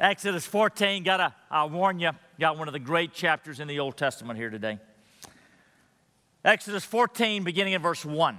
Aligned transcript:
Exodus 0.00 0.46
14, 0.46 1.02
got 1.02 1.18
a, 1.18 1.34
I'll 1.50 1.70
warn 1.70 1.98
you, 1.98 2.10
got 2.38 2.56
one 2.56 2.68
of 2.68 2.72
the 2.72 2.78
great 2.78 3.12
chapters 3.12 3.58
in 3.58 3.66
the 3.66 3.80
Old 3.80 3.96
Testament 3.96 4.38
here 4.38 4.48
today. 4.48 4.78
Exodus 6.44 6.84
14, 6.84 7.42
beginning 7.42 7.72
in 7.72 7.82
verse 7.82 8.04
1. 8.04 8.38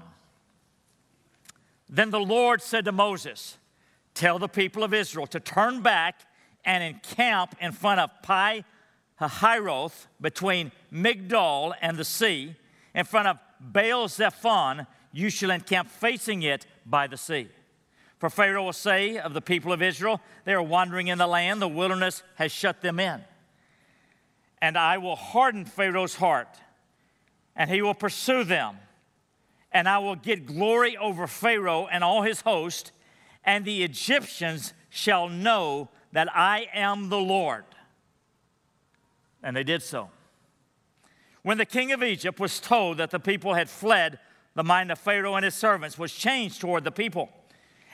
Then 1.90 2.12
the 2.12 2.20
Lord 2.20 2.62
said 2.62 2.86
to 2.86 2.94
Moses, 2.94 3.58
Tell 4.14 4.40
the 4.40 4.48
people 4.48 4.84
of 4.86 4.94
Israel 4.94 5.28
to 5.28 5.40
turn 5.42 5.82
back 5.82 6.22
and 6.64 6.82
encamp 6.82 7.56
in 7.60 7.74
front 7.74 8.00
of 8.00 8.10
Pi 8.22 8.64
Hahiroth 9.20 10.08
between 10.22 10.72
Migdol 10.94 11.74
and 11.82 11.98
the 11.98 12.06
sea, 12.06 12.56
in 12.96 13.04
front 13.04 13.28
of 13.28 13.40
Baal 13.60 14.08
Zephon, 14.08 14.88
you 15.12 15.30
shall 15.30 15.52
encamp 15.52 15.90
facing 15.90 16.44
it 16.44 16.66
by 16.86 17.08
the 17.08 17.18
sea. 17.18 17.50
For 18.20 18.30
Pharaoh 18.30 18.66
will 18.66 18.74
say 18.74 19.18
of 19.18 19.34
the 19.34 19.42
people 19.42 19.72
of 19.72 19.82
Israel, 19.82 20.22
They 20.44 20.54
are 20.54 20.62
wandering 20.62 21.08
in 21.08 21.18
the 21.18 21.28
land, 21.28 21.62
the 21.62 21.68
wilderness 21.70 22.22
has 22.36 22.52
shut 22.52 22.82
them 22.82 23.00
in. 23.00 23.24
And 24.62 24.78
I 24.78 24.98
will 24.98 25.16
harden 25.16 25.64
Pharaoh's 25.64 26.16
heart, 26.16 26.60
and 27.56 27.70
he 27.70 27.82
will 27.82 27.94
pursue 27.94 28.44
them. 28.44 28.78
And 29.72 29.88
I 29.88 30.00
will 30.00 30.16
get 30.16 30.46
glory 30.46 30.98
over 30.98 31.28
Pharaoh 31.28 31.88
and 31.90 32.04
all 32.04 32.24
his 32.24 32.42
host, 32.42 32.92
and 33.46 33.64
the 33.64 33.84
Egyptians 33.84 34.74
shall 34.90 35.30
know 35.30 35.90
that 36.12 36.28
I 36.36 36.68
am 36.74 37.10
the 37.10 37.20
Lord. 37.20 37.64
And 39.42 39.56
they 39.56 39.64
did 39.64 39.82
so. 39.82 40.10
When 41.44 41.58
the 41.58 41.66
king 41.66 41.94
of 41.94 42.04
Egypt 42.04 42.40
was 42.40 42.60
told 42.60 42.98
that 42.98 43.12
the 43.12 43.20
people 43.20 43.54
had 43.54 43.70
fled, 43.70 44.20
the 44.56 44.64
mind 44.64 44.92
of 44.92 45.00
Pharaoh 45.00 45.36
and 45.36 45.46
his 45.46 45.56
servants 45.56 45.98
was 45.98 46.12
changed 46.12 46.60
toward 46.60 46.84
the 46.84 46.92
people. 46.92 47.30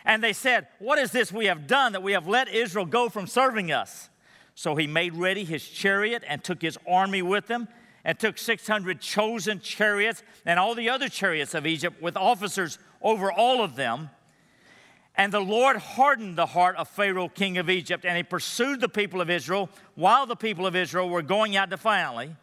And 0.05 0.23
they 0.23 0.33
said, 0.33 0.67
What 0.79 0.99
is 0.99 1.11
this 1.11 1.31
we 1.31 1.45
have 1.45 1.67
done 1.67 1.93
that 1.93 2.03
we 2.03 2.13
have 2.13 2.27
let 2.27 2.47
Israel 2.47 2.85
go 2.85 3.09
from 3.09 3.27
serving 3.27 3.71
us? 3.71 4.09
So 4.53 4.75
he 4.75 4.87
made 4.87 5.15
ready 5.15 5.43
his 5.43 5.67
chariot 5.67 6.23
and 6.27 6.43
took 6.43 6.61
his 6.61 6.77
army 6.87 7.21
with 7.21 7.49
him 7.49 7.67
and 8.05 8.17
took 8.17 8.37
600 8.37 9.01
chosen 9.01 9.59
chariots 9.59 10.23
and 10.45 10.59
all 10.59 10.75
the 10.75 10.89
other 10.89 11.09
chariots 11.09 11.53
of 11.53 11.65
Egypt 11.65 12.01
with 12.01 12.15
officers 12.15 12.77
over 13.01 13.31
all 13.31 13.63
of 13.63 13.75
them. 13.75 14.11
And 15.17 15.33
the 15.33 15.41
Lord 15.41 15.77
hardened 15.77 16.37
the 16.37 16.45
heart 16.45 16.75
of 16.75 16.87
Pharaoh, 16.89 17.29
king 17.29 17.57
of 17.57 17.69
Egypt, 17.69 18.05
and 18.05 18.15
he 18.15 18.23
pursued 18.23 18.81
the 18.81 18.89
people 18.89 19.21
of 19.21 19.29
Israel 19.29 19.69
while 19.95 20.25
the 20.25 20.35
people 20.35 20.67
of 20.67 20.75
Israel 20.75 21.09
were 21.09 21.21
going 21.21 21.55
out 21.55 21.69
defiantly. 21.69 22.35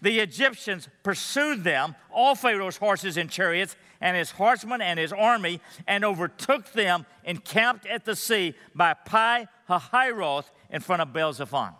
The 0.00 0.20
Egyptians 0.20 0.88
pursued 1.02 1.64
them, 1.64 1.96
all 2.10 2.34
Pharaoh's 2.34 2.76
horses 2.76 3.16
and 3.16 3.28
chariots, 3.30 3.76
and 4.00 4.16
his 4.16 4.30
horsemen 4.30 4.80
and 4.80 4.98
his 4.98 5.12
army, 5.12 5.60
and 5.86 6.04
overtook 6.04 6.72
them, 6.72 7.04
encamped 7.24 7.84
at 7.86 8.04
the 8.04 8.14
sea 8.14 8.54
by 8.74 8.94
Pi 8.94 9.48
Hahiroth 9.68 10.50
in 10.70 10.80
front 10.80 11.02
of 11.02 11.34
Zephon. 11.34 11.74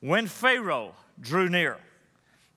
When 0.00 0.28
Pharaoh 0.28 0.94
drew 1.20 1.48
near, 1.48 1.78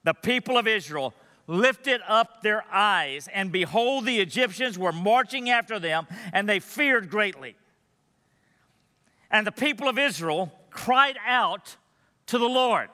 the 0.03 0.13
people 0.13 0.57
of 0.57 0.67
Israel 0.67 1.13
lifted 1.47 2.01
up 2.07 2.43
their 2.43 2.63
eyes, 2.71 3.27
and 3.33 3.51
behold, 3.51 4.05
the 4.05 4.19
Egyptians 4.19 4.77
were 4.77 4.91
marching 4.91 5.49
after 5.49 5.79
them, 5.79 6.05
and 6.31 6.47
they 6.47 6.59
feared 6.59 7.09
greatly. 7.09 7.55
And 9.31 9.47
the 9.47 9.51
people 9.51 9.87
of 9.89 9.97
Israel 9.97 10.51
cried 10.69 11.17
out 11.25 11.75
to 12.27 12.37
the 12.37 12.47
Lord. 12.47 12.89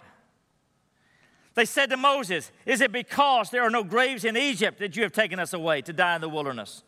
They 1.55 1.65
said 1.65 1.89
to 1.89 1.97
Moses, 1.97 2.51
Is 2.65 2.81
it 2.81 2.91
because 2.91 3.49
there 3.49 3.63
are 3.63 3.69
no 3.69 3.83
graves 3.83 4.25
in 4.25 4.37
Egypt 4.37 4.79
that 4.79 4.95
you 4.95 5.03
have 5.03 5.13
taken 5.13 5.39
us 5.39 5.53
away 5.53 5.81
to 5.81 5.93
die 5.93 6.15
in 6.15 6.21
the 6.21 6.29
wilderness? 6.29 6.83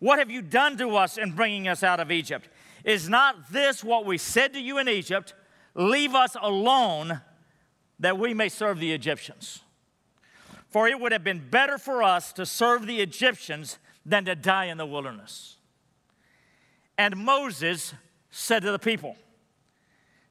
What 0.00 0.18
have 0.18 0.30
you 0.32 0.42
done 0.42 0.76
to 0.78 0.96
us 0.96 1.16
in 1.16 1.30
bringing 1.30 1.68
us 1.68 1.84
out 1.84 2.00
of 2.00 2.10
Egypt? 2.10 2.48
Is 2.84 3.08
not 3.08 3.52
this 3.52 3.84
what 3.84 4.04
we 4.04 4.18
said 4.18 4.52
to 4.54 4.60
you 4.60 4.78
in 4.78 4.88
Egypt? 4.88 5.34
Leave 5.76 6.16
us 6.16 6.36
alone 6.42 7.20
that 8.00 8.18
we 8.18 8.34
may 8.34 8.48
serve 8.48 8.80
the 8.80 8.92
Egyptians. 8.92 9.60
For 10.66 10.88
it 10.88 10.98
would 10.98 11.12
have 11.12 11.22
been 11.22 11.48
better 11.48 11.78
for 11.78 12.02
us 12.02 12.32
to 12.32 12.44
serve 12.44 12.86
the 12.86 13.00
Egyptians 13.00 13.78
than 14.04 14.24
to 14.24 14.34
die 14.34 14.64
in 14.64 14.78
the 14.78 14.86
wilderness. 14.86 15.56
And 16.98 17.16
Moses 17.16 17.94
said 18.30 18.62
to 18.62 18.72
the 18.72 18.78
people, 18.78 19.16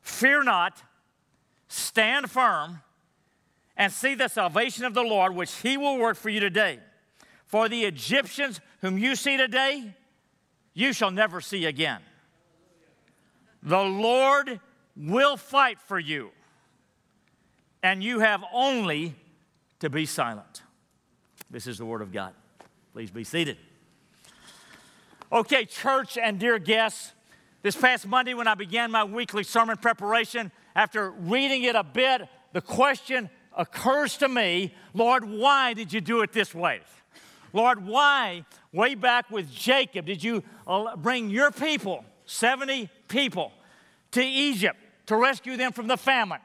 Fear 0.02 0.44
not, 0.44 0.84
stand 1.70 2.30
firm 2.30 2.81
and 3.78 3.92
see 3.92 4.16
the 4.16 4.28
salvation 4.28 4.86
of 4.86 4.94
the 4.94 5.04
Lord, 5.04 5.36
which 5.36 5.54
he 5.56 5.78
will 5.78 5.98
work 5.98 6.18
for 6.18 6.30
you 6.30 6.40
today. 6.40 6.80
For 7.46 7.68
the 7.68 7.84
Egyptians 7.84 8.62
whom 8.82 8.98
you 8.98 9.16
see 9.16 9.38
today, 9.38 9.94
you 10.74 10.94
shall 10.94 11.12
never 11.12 11.42
see 11.42 11.66
again. 11.66 12.00
The 13.64 13.82
Lord 13.82 14.59
will 14.96 15.38
fight 15.38 15.80
for 15.80 16.00
you, 16.00 16.32
and 17.84 18.04
you 18.04 18.20
have 18.20 18.44
only 18.54 19.16
to 19.80 19.90
be 19.90 20.06
silent. 20.06 20.64
This 21.50 21.68
is 21.68 21.78
the 21.78 21.86
Word 21.86 22.02
of 22.02 22.12
God. 22.12 22.34
Please 22.94 23.12
be 23.12 23.24
seated. 23.24 23.58
Okay, 25.32 25.66
church 25.66 26.18
and 26.18 26.40
dear 26.40 26.59
guests, 26.59 27.14
this 27.62 27.76
past 27.76 28.08
Monday 28.08 28.34
when 28.34 28.48
I 28.48 28.56
began 28.56 28.92
my 28.92 29.03
weekly 29.03 29.44
sermon 29.44 29.78
preparation, 29.78 30.52
after 30.76 31.12
reading 31.12 31.64
it 31.64 31.76
a 31.76 31.84
bit, 31.84 32.28
the 32.53 32.62
question 32.62 33.30
occurs 33.58 34.18
to 34.18 34.28
me 34.28 34.74
Lord, 34.94 35.26
why 35.26 35.74
did 35.74 35.94
you 35.94 36.02
do 36.02 36.22
it 36.22 36.32
this 36.32 36.54
way? 36.54 36.82
Lord, 37.54 37.86
why, 37.86 38.46
way 38.72 38.96
back 38.96 39.30
with 39.30 39.52
Jacob, 39.52 40.06
did 40.06 40.24
you 40.24 40.44
uh, 40.66 40.96
bring 40.96 41.30
your 41.30 41.52
people, 41.52 42.06
70 42.26 42.90
people, 43.08 43.52
to 44.12 44.24
Egypt 44.24 44.78
to 45.08 45.16
rescue 45.16 45.58
them 45.58 45.72
from 45.74 45.88
the 45.88 45.98
famine? 45.98 46.40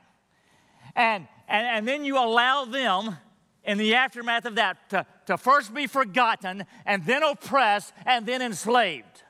And, 0.95 1.29
and, 1.49 1.67
and 1.67 1.89
then 1.89 2.05
you 2.05 2.19
allow 2.19 2.65
them, 2.65 3.17
in 3.65 3.79
the 3.79 3.95
aftermath 3.95 4.45
of 4.45 4.55
that, 4.57 4.91
to, 4.91 5.07
to 5.27 5.37
first 5.37 5.75
be 5.75 5.87
forgotten, 5.87 6.65
and 6.85 7.05
then 7.05 7.23
oppressed, 7.23 7.93
and 8.05 8.25
then 8.27 8.41
enslaved 8.41 9.23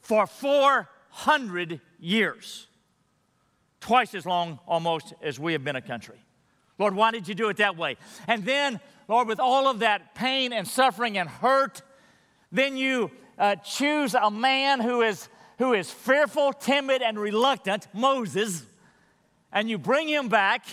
for 0.00 0.26
400 0.26 1.80
years. 1.98 2.66
Twice 3.80 4.14
as 4.14 4.26
long 4.26 4.60
almost 4.66 5.14
as 5.22 5.38
we 5.38 5.52
have 5.52 5.64
been 5.64 5.76
a 5.76 5.82
country. 5.82 6.24
Lord, 6.80 6.94
why 6.94 7.10
did 7.10 7.28
you 7.28 7.34
do 7.34 7.50
it 7.50 7.58
that 7.58 7.76
way? 7.76 7.98
And 8.26 8.42
then, 8.42 8.80
Lord, 9.06 9.28
with 9.28 9.38
all 9.38 9.68
of 9.68 9.80
that 9.80 10.14
pain 10.14 10.54
and 10.54 10.66
suffering 10.66 11.18
and 11.18 11.28
hurt, 11.28 11.82
then 12.50 12.78
you 12.78 13.10
uh, 13.38 13.56
choose 13.56 14.14
a 14.14 14.30
man 14.30 14.80
who 14.80 15.02
is, 15.02 15.28
who 15.58 15.74
is 15.74 15.90
fearful, 15.90 16.54
timid, 16.54 17.02
and 17.02 17.18
reluctant, 17.18 17.86
Moses, 17.92 18.64
and 19.52 19.68
you 19.68 19.76
bring 19.76 20.08
him 20.08 20.28
back, 20.28 20.64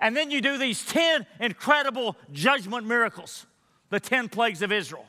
and 0.00 0.16
then 0.16 0.30
you 0.30 0.40
do 0.40 0.56
these 0.56 0.82
10 0.86 1.26
incredible 1.38 2.16
judgment 2.32 2.86
miracles, 2.86 3.44
the 3.90 4.00
10 4.00 4.30
plagues 4.30 4.62
of 4.62 4.72
Israel, 4.72 5.04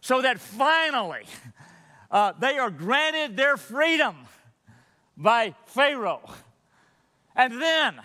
so 0.00 0.22
that 0.22 0.38
finally 0.38 1.24
uh, 2.12 2.32
they 2.38 2.58
are 2.58 2.70
granted 2.70 3.36
their 3.36 3.56
freedom 3.56 4.14
by 5.16 5.52
Pharaoh. 5.66 6.30
And 7.34 7.60
then, 7.60 8.00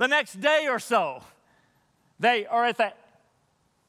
the 0.00 0.08
next 0.08 0.40
day 0.40 0.66
or 0.66 0.78
so, 0.78 1.22
they 2.18 2.46
are 2.46 2.64
at 2.64 2.78
the 2.78 2.90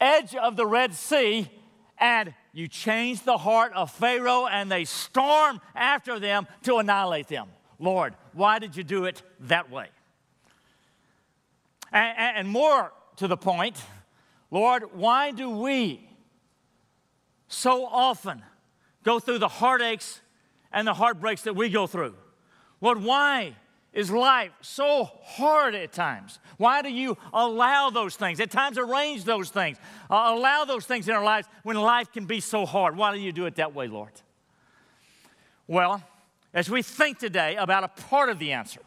edge 0.02 0.36
of 0.36 0.58
the 0.58 0.66
Red 0.66 0.94
Sea, 0.94 1.50
and 1.98 2.34
you 2.52 2.68
change 2.68 3.24
the 3.24 3.38
heart 3.38 3.72
of 3.72 3.90
Pharaoh, 3.92 4.46
and 4.46 4.70
they 4.70 4.84
storm 4.84 5.62
after 5.74 6.20
them 6.20 6.48
to 6.64 6.80
annihilate 6.80 7.30
them. 7.30 7.48
Lord, 7.80 8.14
why 8.34 8.60
did 8.60 8.76
you 8.76 8.84
do 8.84 9.06
it 9.06 9.24
that 9.40 9.72
way? 9.72 9.88
And, 11.94 12.40
and 12.40 12.50
more 12.50 12.92
to 13.16 13.30
the 13.30 13.38
point, 13.38 13.82
Lord, 14.50 14.84
why 14.92 15.32
do 15.32 15.50
we 15.50 16.10
so 17.48 17.86
often 17.86 18.44
go 19.04 19.18
through 19.22 19.40
the 19.40 19.48
heartaches 19.48 20.20
and 20.74 20.86
the 20.86 20.94
heartbreaks 20.94 21.44
that 21.44 21.56
we 21.56 21.70
go 21.70 21.88
through? 21.88 22.16
Lord, 22.82 23.02
why 23.02 23.56
is 23.94 24.10
life 24.10 24.52
so 24.62 25.04
hard 25.24 25.76
at 25.76 25.92
times? 25.92 26.40
Why 26.58 26.82
do 26.82 26.90
you 26.90 27.18
allow 27.34 27.90
those 27.90 28.16
things? 28.16 28.40
At 28.40 28.52
times, 28.52 28.78
arrange 28.78 29.24
those 29.24 29.50
things. 29.50 29.78
Uh, 30.10 30.34
allow 30.36 30.66
those 30.66 30.86
things 30.86 31.08
in 31.08 31.16
our 31.16 31.24
lives 31.24 31.48
when 31.64 31.76
life 31.76 32.12
can 32.12 32.26
be 32.26 32.40
so 32.40 32.66
hard. 32.66 32.96
Why 32.96 33.14
do 33.14 33.20
you 33.20 33.32
do 33.32 33.46
it 33.46 33.56
that 33.56 33.74
way, 33.74 33.88
Lord? 33.88 34.14
Well, 35.68 36.04
as 36.54 36.70
we 36.70 36.82
think 36.82 37.20
today 37.20 37.56
about 37.56 37.84
a 37.84 37.88
part 37.88 38.30
of 38.30 38.40
the 38.40 38.54
answer, 38.54 38.82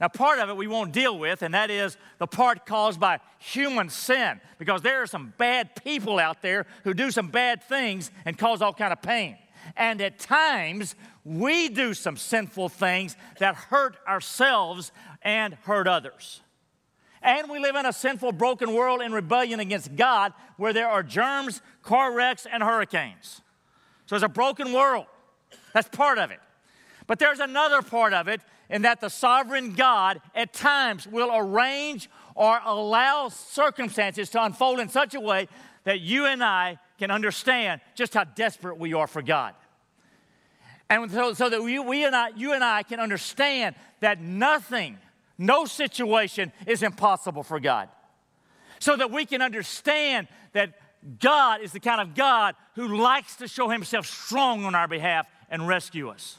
now, 0.00 0.08
part 0.08 0.38
of 0.40 0.50
it 0.50 0.56
we 0.56 0.66
won't 0.66 0.92
deal 0.92 1.18
with, 1.18 1.40
and 1.40 1.54
that 1.54 1.70
is 1.70 1.96
the 2.18 2.26
part 2.26 2.66
caused 2.66 3.00
by 3.00 3.20
human 3.38 3.88
sin, 3.88 4.40
because 4.58 4.82
there 4.82 5.00
are 5.02 5.06
some 5.06 5.32
bad 5.38 5.70
people 5.82 6.18
out 6.18 6.42
there 6.42 6.66
who 6.84 6.92
do 6.92 7.10
some 7.10 7.28
bad 7.28 7.62
things 7.62 8.10
and 8.26 8.36
cause 8.36 8.60
all 8.60 8.74
kind 8.74 8.92
of 8.92 9.00
pain. 9.00 9.38
And 9.76 10.00
at 10.00 10.18
times, 10.18 10.94
we 11.24 11.68
do 11.68 11.94
some 11.94 12.16
sinful 12.16 12.68
things 12.68 13.16
that 13.38 13.54
hurt 13.54 13.96
ourselves 14.06 14.92
and 15.22 15.54
hurt 15.64 15.88
others. 15.88 16.40
And 17.22 17.50
we 17.50 17.58
live 17.58 17.74
in 17.74 17.86
a 17.86 17.92
sinful, 17.92 18.32
broken 18.32 18.72
world 18.72 19.02
in 19.02 19.12
rebellion 19.12 19.58
against 19.58 19.96
God 19.96 20.32
where 20.56 20.72
there 20.72 20.88
are 20.88 21.02
germs, 21.02 21.60
car 21.82 22.12
wrecks, 22.12 22.46
and 22.50 22.62
hurricanes. 22.62 23.40
So 24.06 24.14
it's 24.14 24.24
a 24.24 24.28
broken 24.28 24.72
world. 24.72 25.06
That's 25.72 25.88
part 25.88 26.18
of 26.18 26.30
it. 26.30 26.38
But 27.06 27.18
there's 27.18 27.40
another 27.40 27.82
part 27.82 28.12
of 28.12 28.28
it 28.28 28.40
in 28.68 28.82
that 28.82 29.00
the 29.00 29.10
sovereign 29.10 29.74
God 29.74 30.20
at 30.34 30.52
times 30.52 31.06
will 31.06 31.30
arrange 31.34 32.08
or 32.34 32.60
allow 32.64 33.28
circumstances 33.28 34.30
to 34.30 34.42
unfold 34.42 34.80
in 34.80 34.88
such 34.88 35.14
a 35.14 35.20
way 35.20 35.48
that 35.84 36.00
you 36.00 36.26
and 36.26 36.42
I 36.42 36.78
can 36.98 37.10
understand 37.10 37.80
just 37.94 38.14
how 38.14 38.24
desperate 38.24 38.78
we 38.78 38.94
are 38.94 39.06
for 39.06 39.22
God. 39.22 39.54
And 40.88 41.10
so, 41.10 41.32
so 41.34 41.48
that 41.48 41.62
we, 41.62 41.78
we 41.78 42.04
and 42.04 42.14
I, 42.14 42.28
you 42.36 42.52
and 42.52 42.62
I 42.62 42.82
can 42.82 43.00
understand 43.00 43.74
that 44.00 44.20
nothing, 44.20 44.98
no 45.36 45.64
situation 45.64 46.52
is 46.66 46.82
impossible 46.82 47.42
for 47.42 47.58
God. 47.58 47.88
So 48.78 48.96
that 48.96 49.10
we 49.10 49.26
can 49.26 49.42
understand 49.42 50.28
that 50.52 50.74
God 51.20 51.60
is 51.60 51.72
the 51.72 51.80
kind 51.80 52.00
of 52.00 52.14
God 52.14 52.54
who 52.74 52.96
likes 52.96 53.36
to 53.36 53.48
show 53.48 53.68
himself 53.68 54.06
strong 54.06 54.64
on 54.64 54.74
our 54.74 54.88
behalf 54.88 55.26
and 55.50 55.66
rescue 55.66 56.08
us. 56.08 56.38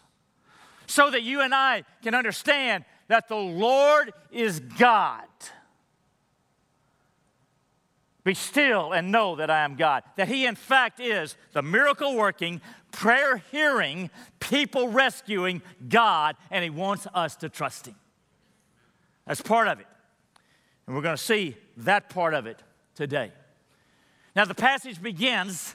So 0.85 1.09
that 1.11 1.23
you 1.23 1.41
and 1.41 1.53
I 1.53 1.83
can 2.01 2.15
understand 2.15 2.85
that 3.07 3.27
the 3.27 3.35
Lord 3.35 4.13
is 4.31 4.59
God. 4.59 5.23
Be 8.27 8.33
still 8.33 8.91
and 8.91 9.09
know 9.09 9.37
that 9.37 9.49
I 9.49 9.63
am 9.63 9.77
God. 9.77 10.03
That 10.17 10.27
He, 10.27 10.45
in 10.45 10.55
fact, 10.55 10.99
is 10.99 11.37
the 11.53 11.61
miracle 11.61 12.13
working, 12.13 12.59
prayer 12.91 13.37
hearing, 13.51 14.09
people 14.41 14.89
rescuing 14.89 15.61
God, 15.87 16.35
and 16.51 16.61
He 16.61 16.69
wants 16.69 17.07
us 17.13 17.37
to 17.37 17.47
trust 17.47 17.87
Him. 17.87 17.95
That's 19.25 19.41
part 19.41 19.69
of 19.69 19.79
it. 19.79 19.87
And 20.85 20.93
we're 20.93 21.03
going 21.03 21.15
to 21.15 21.23
see 21.23 21.55
that 21.77 22.09
part 22.09 22.33
of 22.33 22.47
it 22.47 22.61
today. 22.95 23.31
Now, 24.35 24.43
the 24.43 24.53
passage 24.53 25.01
begins, 25.01 25.73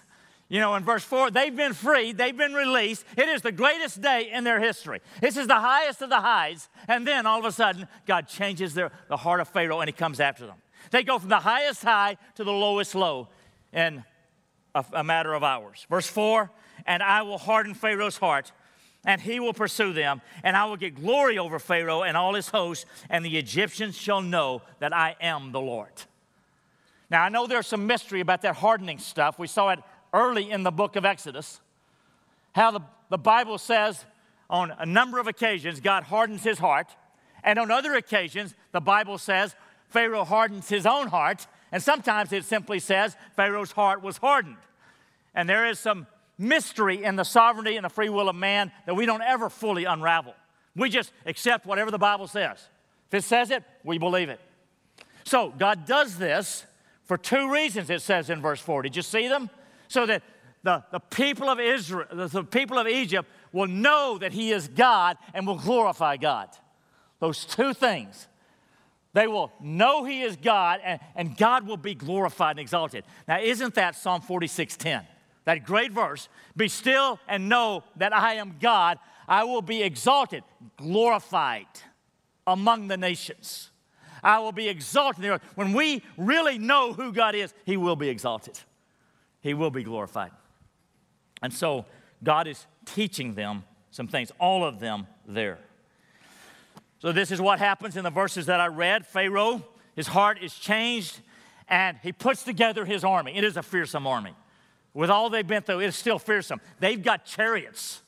you 0.51 0.61
know, 0.61 0.75
in 0.75 0.85
verse 0.85 1.05
4 1.05 1.31
they've 1.31 1.57
been 1.57 1.73
freed, 1.73 2.19
they've 2.19 2.37
been 2.37 2.53
released. 2.53 3.07
It 3.17 3.31
is 3.31 3.41
the 3.41 3.53
greatest 3.53 4.03
day 4.03 4.29
in 4.31 4.45
their 4.45 4.61
history. 4.61 5.01
This 5.23 5.39
is 5.39 5.47
the 5.47 5.59
highest 5.59 6.03
of 6.03 6.11
the 6.11 6.21
highs. 6.21 6.69
And 6.87 7.09
then 7.09 7.25
all 7.25 7.39
of 7.39 7.47
a 7.47 7.53
sudden, 7.53 7.89
God 8.05 8.29
changes 8.29 8.75
their, 8.75 8.93
the 9.09 9.17
heart 9.17 9.41
of 9.41 9.49
Pharaoh 9.49 9.81
and 9.81 9.89
He 9.89 9.95
comes 9.95 10.21
after 10.21 10.45
them. 10.45 10.62
They 10.91 11.03
go 11.03 11.19
from 11.19 11.29
the 11.29 11.41
highest 11.41 11.83
high 11.83 12.17
to 12.35 12.45
the 12.45 12.53
lowest 12.53 12.95
low 12.95 13.29
in 13.73 14.05
a, 14.75 14.85
a 14.93 15.05
matter 15.05 15.35
of 15.35 15.43
hours. 15.43 15.87
Verse 15.89 16.07
4 16.07 16.51
And 16.87 17.03
I 17.03 17.23
will 17.23 17.39
harden 17.39 17.75
Pharaoh's 17.75 18.19
heart, 18.19 18.53
and 19.05 19.21
he 19.21 19.41
will 19.41 19.53
pursue 19.53 19.93
them, 19.93 20.21
and 20.43 20.57
I 20.57 20.65
will 20.67 20.77
get 20.77 20.95
glory 20.95 21.39
over 21.39 21.59
Pharaoh 21.59 22.03
and 22.03 22.17
all 22.17 22.35
his 22.35 22.49
hosts, 22.49 22.87
and 23.11 23.25
the 23.25 23.39
Egyptians 23.39 23.97
shall 23.97 24.23
know 24.23 24.63
that 24.81 24.93
I 24.95 25.17
am 25.21 25.53
the 25.53 25.61
Lord. 25.61 25.93
Now, 27.11 27.23
I 27.23 27.29
know 27.29 27.47
there's 27.47 27.67
some 27.67 27.87
mystery 27.87 28.21
about 28.21 28.43
that 28.43 28.57
hardening 28.57 28.99
stuff. 28.99 29.39
We 29.39 29.47
saw 29.47 29.71
it 29.71 29.81
early 30.15 30.51
in 30.51 30.63
the 30.63 30.71
book 30.71 30.97
of 30.97 31.05
Exodus, 31.05 31.61
how 32.55 32.71
the, 32.71 32.81
the 33.11 33.19
Bible 33.19 33.59
says 33.59 34.05
on 34.49 34.73
a 34.79 34.87
number 34.87 35.19
of 35.19 35.27
occasions 35.27 35.81
God 35.81 36.05
hardens 36.05 36.43
his 36.43 36.59
heart, 36.59 36.95
and 37.45 37.59
on 37.59 37.71
other 37.71 37.95
occasions, 37.95 38.55
the 38.71 38.81
Bible 38.81 39.19
says 39.19 39.55
Pharaoh 39.93 40.25
hardens 40.25 40.69
his 40.69 40.87
own 40.87 41.09
heart, 41.09 41.47
and 41.71 41.83
sometimes 41.83 42.33
it 42.33 42.45
simply 42.45 42.79
says 42.79 43.17
Pharaoh's 43.37 43.73
heart 43.73 44.03
was 44.03 44.19
hardened. 44.19 44.57
And 45.35 45.49
there 45.49 45.67
is 45.67 45.79
some 45.79 46.07
mystery 46.39 47.05
in 47.05 47.17
the 47.17 47.25
sovereignty 47.25 47.77
and 47.77 47.85
the 47.85 47.91
free 47.91 48.09
will 48.09 48.29
of 48.29 48.37
man 48.37 48.73
that 48.87 48.95
we 48.95 49.07
don't 49.07 49.23
ever 49.23 49.49
fully 49.49 49.85
unravel. 49.85 50.35
We 50.75 50.89
just 50.89 51.13
accept 51.27 51.67
whatever 51.67 51.91
the 51.91 51.99
Bible 51.99 52.27
says. 52.27 52.69
If 53.09 53.19
it 53.19 53.25
says 53.25 53.51
it, 53.51 53.63
we 53.85 53.99
believe 53.99 54.29
it. 54.29 54.41
So 55.25 55.51
God 55.51 55.87
does 55.87 56.19
this 56.19 56.67
for 57.05 57.19
two 57.19 57.53
reasons, 57.53 57.91
it 57.91 58.01
says 58.03 58.31
in 58.31 58.41
verse 58.41 58.61
4. 58.61 58.83
Did 58.83 58.97
you 58.97 59.03
see 59.03 59.29
them? 59.29 59.51
So 59.89 60.07
that 60.07 60.23
the, 60.63 60.83
the 60.91 61.01
people 61.01 61.49
of 61.49 61.61
Israel, 61.61 62.07
the 62.11 62.45
people 62.45 62.79
of 62.79 62.87
Egypt 62.87 63.29
will 63.53 63.67
know 63.67 64.19
that 64.19 64.33
He 64.33 64.53
is 64.53 64.69
God 64.69 65.19
and 65.35 65.47
will 65.47 65.59
glorify 65.59 66.17
God. 66.17 66.49
Those 67.19 67.45
two 67.45 67.75
things 67.75 68.29
they 69.15 69.27
will 69.27 69.53
know 69.61 70.05
He 70.05 70.23
is 70.23 70.37
God, 70.37 70.81
and, 70.83 71.01
and 71.15 71.37
God 71.37 71.67
will 71.67 71.77
be 71.77 71.95
glorified 71.95 72.53
and 72.53 72.61
exalted. 72.61 73.05
Now, 73.29 73.41
isn't 73.41 73.75
that 73.75 73.95
Psalm 73.95 74.23
46:10? 74.23 75.07
That 75.45 75.65
great 75.65 75.93
verse. 75.93 76.29
Be 76.57 76.69
still 76.69 77.19
and 77.27 77.49
know 77.49 77.83
that 77.97 78.15
I 78.15 78.35
am 78.35 78.57
God. 78.61 78.99
I 79.27 79.45
will 79.45 79.63
be 79.63 79.83
exalted, 79.83 80.45
glorified 80.77 81.67
among 82.47 82.89
the 82.89 82.97
nations. 82.97 83.71
I 84.23 84.39
will 84.39 84.53
be 84.53 84.69
exalted. 84.69 85.25
In 85.25 85.31
the 85.31 85.35
earth. 85.35 85.43
When 85.57 85.73
we 85.73 86.03
really 86.17 86.59
know 86.59 86.93
who 86.93 87.13
God 87.13 87.35
is, 87.35 87.53
He 87.65 87.77
will 87.77 87.97
be 87.97 88.09
exalted. 88.09 88.59
He 89.41 89.53
will 89.55 89.71
be 89.71 89.83
glorified. 89.83 90.31
And 91.43 91.53
so 91.53 91.87
God 92.23 92.47
is 92.47 92.67
teaching 92.87 93.35
them 93.35 93.65
some 93.91 94.07
things, 94.07 94.31
all 94.39 94.65
of 94.65 94.79
them 94.79 95.07
there. 95.27 95.59
So, 97.03 97.11
this 97.11 97.33
is 97.33 97.41
what 97.41 97.59
happens 97.59 97.97
in 97.97 98.05
the 98.05 98.11
verses 98.11 98.47
that 98.47 98.61
I 98.61 98.69
read. 98.69 99.05
Pharaoh, 99.05 99.65
his 99.97 100.07
heart 100.07 100.39
is 100.41 100.55
changed, 100.55 101.19
and 101.67 101.99
he 102.01 102.13
puts 102.13 102.45
together 102.45 102.85
his 102.85 103.03
army. 103.03 103.37
It 103.37 103.43
is 103.43 103.57
a 103.57 103.63
fearsome 103.65 104.07
army. 104.07 104.37
With 104.95 105.11
all 105.11 105.29
they've 105.29 105.45
been 105.45 105.65
through, 105.65 105.81
it's 105.81 105.97
still 105.97 106.21
fearsome. 106.21 106.61
They've 106.79 107.03
got 107.03 107.25
chariots. 107.25 108.03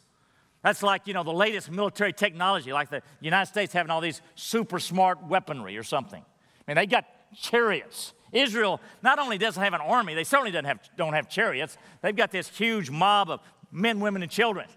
That's 0.63 0.81
like, 0.81 1.09
you 1.09 1.13
know, 1.13 1.25
the 1.25 1.33
latest 1.33 1.73
military 1.73 2.13
technology, 2.13 2.73
like 2.73 2.89
the 2.89 3.03
United 3.21 3.51
States 3.51 3.73
having 3.73 3.91
all 3.91 4.01
these 4.01 4.23
super 4.37 4.79
smart 4.79 5.25
weaponry 5.25 5.77
or 5.77 5.83
something. 5.83 6.23
I 6.23 6.71
mean, 6.71 6.77
they 6.77 6.87
got 6.87 7.05
chariots. 7.37 8.13
Israel 8.31 8.81
not 9.03 9.19
only 9.19 9.39
doesn't 9.39 9.61
have 9.61 9.75
an 9.75 9.81
army, 9.81 10.15
they 10.15 10.23
certainly 10.23 10.53
don't 10.53 10.67
have, 10.67 10.79
don't 10.97 11.15
have 11.15 11.29
chariots. 11.29 11.77
They've 12.01 12.15
got 12.15 12.31
this 12.31 12.47
huge 12.47 12.91
mob 12.91 13.29
of 13.29 13.41
men, 13.73 13.99
women, 13.99 14.23
and 14.23 14.31
children. 14.31 14.69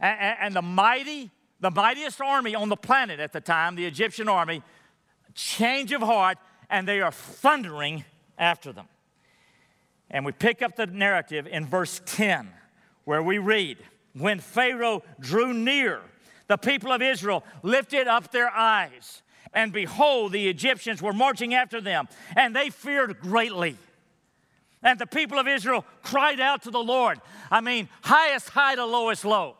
And, 0.00 0.36
and 0.38 0.54
the 0.54 0.60
mighty 0.60 1.30
the 1.62 1.70
mightiest 1.70 2.20
army 2.20 2.56
on 2.56 2.68
the 2.68 2.76
planet 2.76 3.20
at 3.20 3.32
the 3.32 3.40
time, 3.40 3.76
the 3.76 3.86
Egyptian 3.86 4.28
army, 4.28 4.62
change 5.34 5.92
of 5.92 6.02
heart, 6.02 6.36
and 6.68 6.86
they 6.86 7.00
are 7.00 7.12
thundering 7.12 8.04
after 8.36 8.72
them. 8.72 8.86
And 10.10 10.26
we 10.26 10.32
pick 10.32 10.60
up 10.60 10.74
the 10.74 10.86
narrative 10.86 11.46
in 11.46 11.64
verse 11.64 12.02
10, 12.04 12.50
where 13.04 13.22
we 13.22 13.38
read 13.38 13.78
When 14.12 14.40
Pharaoh 14.40 15.04
drew 15.20 15.54
near, 15.54 16.00
the 16.48 16.56
people 16.56 16.90
of 16.90 17.00
Israel 17.00 17.44
lifted 17.62 18.08
up 18.08 18.32
their 18.32 18.50
eyes, 18.50 19.22
and 19.54 19.72
behold, 19.72 20.32
the 20.32 20.48
Egyptians 20.48 21.00
were 21.00 21.12
marching 21.12 21.54
after 21.54 21.80
them, 21.80 22.08
and 22.36 22.56
they 22.56 22.70
feared 22.70 23.20
greatly. 23.20 23.76
And 24.82 24.98
the 24.98 25.06
people 25.06 25.38
of 25.38 25.46
Israel 25.46 25.84
cried 26.02 26.40
out 26.40 26.62
to 26.62 26.72
the 26.72 26.82
Lord. 26.82 27.20
I 27.52 27.60
mean, 27.60 27.88
highest 28.02 28.48
high 28.48 28.74
to 28.74 28.84
lowest 28.84 29.24
low. 29.24 29.54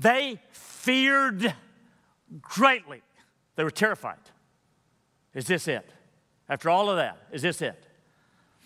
They 0.00 0.40
feared 0.50 1.54
greatly. 2.40 3.02
They 3.56 3.64
were 3.64 3.70
terrified. 3.70 4.16
Is 5.34 5.46
this 5.46 5.68
it? 5.68 5.86
After 6.48 6.70
all 6.70 6.88
of 6.88 6.96
that, 6.96 7.18
is 7.32 7.42
this 7.42 7.60
it? 7.60 7.86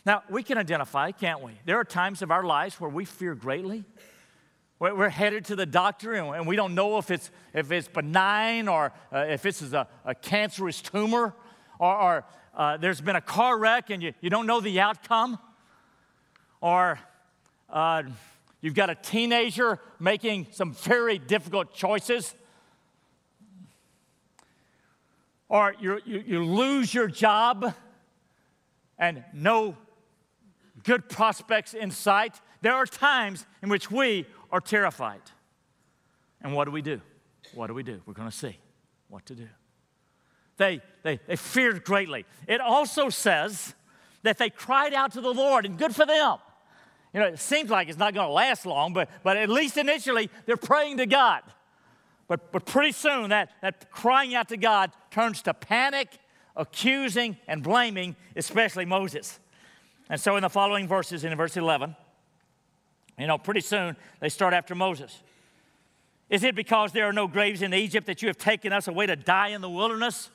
Now, 0.07 0.23
we 0.31 0.45
can 0.45 0.59
identify, 0.59 1.11
can't 1.11 1.43
we? 1.43 1.53
There 1.65 1.77
are 1.77 1.85
times 1.85 2.23
of 2.23 2.31
our 2.31 2.45
lives 2.45 2.81
where 2.81 2.89
we 2.89 3.05
fear 3.05 3.35
greatly. 3.35 3.85
We're 4.79 5.09
headed 5.09 5.45
to 5.47 5.57
the 5.57 5.67
doctor 5.67 6.13
and 6.13 6.47
we 6.47 6.55
don't 6.55 6.75
know 6.75 6.99
if 6.99 7.11
it's, 7.11 7.31
if 7.53 7.73
it's 7.73 7.89
benign 7.89 8.69
or 8.69 8.93
uh, 9.13 9.27
if 9.29 9.43
this 9.43 9.61
is 9.61 9.73
a, 9.73 9.89
a 10.05 10.15
cancerous 10.15 10.83
tumor 10.83 11.35
or, 11.81 11.97
or 11.97 12.25
uh, 12.55 12.77
there's 12.77 13.01
been 13.01 13.17
a 13.17 13.21
car 13.21 13.59
wreck 13.59 13.91
and 13.91 14.03
you, 14.03 14.13
you 14.21 14.31
don't 14.31 14.47
know 14.47 14.61
the 14.61 14.79
outcome. 14.79 15.39
Or 16.61 16.99
uh, 17.71 18.05
You've 18.65 18.73
got 18.73 18.89
a 18.89 18.95
teenager 18.95 19.79
making 20.01 20.47
some 20.53 20.73
very 20.73 21.19
difficult 21.19 21.75
choices. 21.75 22.35
Or 25.51 25.75
you, 25.79 26.01
you 26.07 26.43
lose 26.43 26.95
your 26.95 27.07
job 27.07 27.75
and 28.99 29.23
no 29.35 29.77
good 30.83 31.11
prospects 31.11 31.75
in 31.75 31.91
sight. 31.91 32.41
There 32.63 32.73
are 32.73 32.87
times 32.87 33.45
in 33.63 33.69
which 33.69 33.91
we 33.91 34.25
are 34.51 34.63
terrified. 34.63 35.21
And 36.41 36.55
what 36.55 36.65
do 36.65 36.71
we 36.71 36.81
do? 36.81 37.03
What 37.53 37.67
do 37.67 37.75
we 37.75 37.83
do? 37.83 38.01
We're 38.07 38.15
going 38.15 38.31
to 38.31 38.35
see 38.35 38.57
what 39.11 39.27
to 39.27 39.35
do. 39.35 39.49
They, 40.57 40.81
they, 41.03 41.21
they 41.27 41.37
feared 41.37 41.85
greatly. 41.85 42.25
It 42.49 42.63
also 42.63 43.11
says 43.11 43.75
that 44.23 44.39
they 44.39 44.49
cried 44.49 44.95
out 44.95 45.13
to 45.13 45.21
the 45.21 45.35
Lord, 45.35 45.67
and 45.67 45.77
good 45.77 45.95
for 45.95 46.07
them. 46.07 46.39
You 47.15 47.21
know, 47.21 47.27
it 47.27 47.39
seems 47.39 47.71
like 47.71 47.89
it's 47.89 47.99
not 47.99 48.13
going 48.13 48.27
to 48.27 48.33
last 48.33 48.67
long, 48.67 48.93
but, 48.93 49.09
but 49.23 49.37
at 49.37 49.49
least 49.49 49.77
initially, 49.77 50.29
they're 50.47 50.57
praying 50.57 50.97
to 50.97 51.07
God. 51.07 51.43
But, 52.27 52.51
but 52.51 52.67
pretty 52.67 52.91
soon, 52.91 53.31
that, 53.31 53.51
that 53.63 53.91
crying 53.93 54.35
out 54.35 54.49
to 54.49 54.57
God 54.57 54.91
turns 55.13 55.41
to 55.43 55.55
panic, 55.55 56.09
accusing, 56.57 57.37
and 57.47 57.63
blaming, 57.63 58.17
especially 58.35 58.85
Moses. 58.85 59.39
And 60.11 60.21
so, 60.21 60.35
in 60.35 60.43
the 60.43 60.51
following 60.51 60.89
verses, 60.89 61.23
in 61.23 61.35
verse 61.37 61.57
11, 61.57 61.95
you 63.17 63.29
know, 63.29 63.39
pretty 63.39 63.61
soon 63.61 63.97
they 64.19 64.29
start 64.29 64.53
after 64.53 64.75
Moses. 64.75 65.23
Is 66.29 66.43
it 66.43 66.57
because 66.57 66.91
there 66.91 67.07
are 67.09 67.13
no 67.13 67.29
graves 67.29 67.63
in 67.63 67.73
Egypt 67.73 68.09
that 68.09 68.23
you 68.23 68.29
have 68.29 68.39
taken 68.39 68.73
us 68.73 68.89
away 68.89 69.07
to 69.07 69.15
die 69.15 69.49
in 69.49 69.61
the 69.61 69.71
wilderness? 69.71 70.31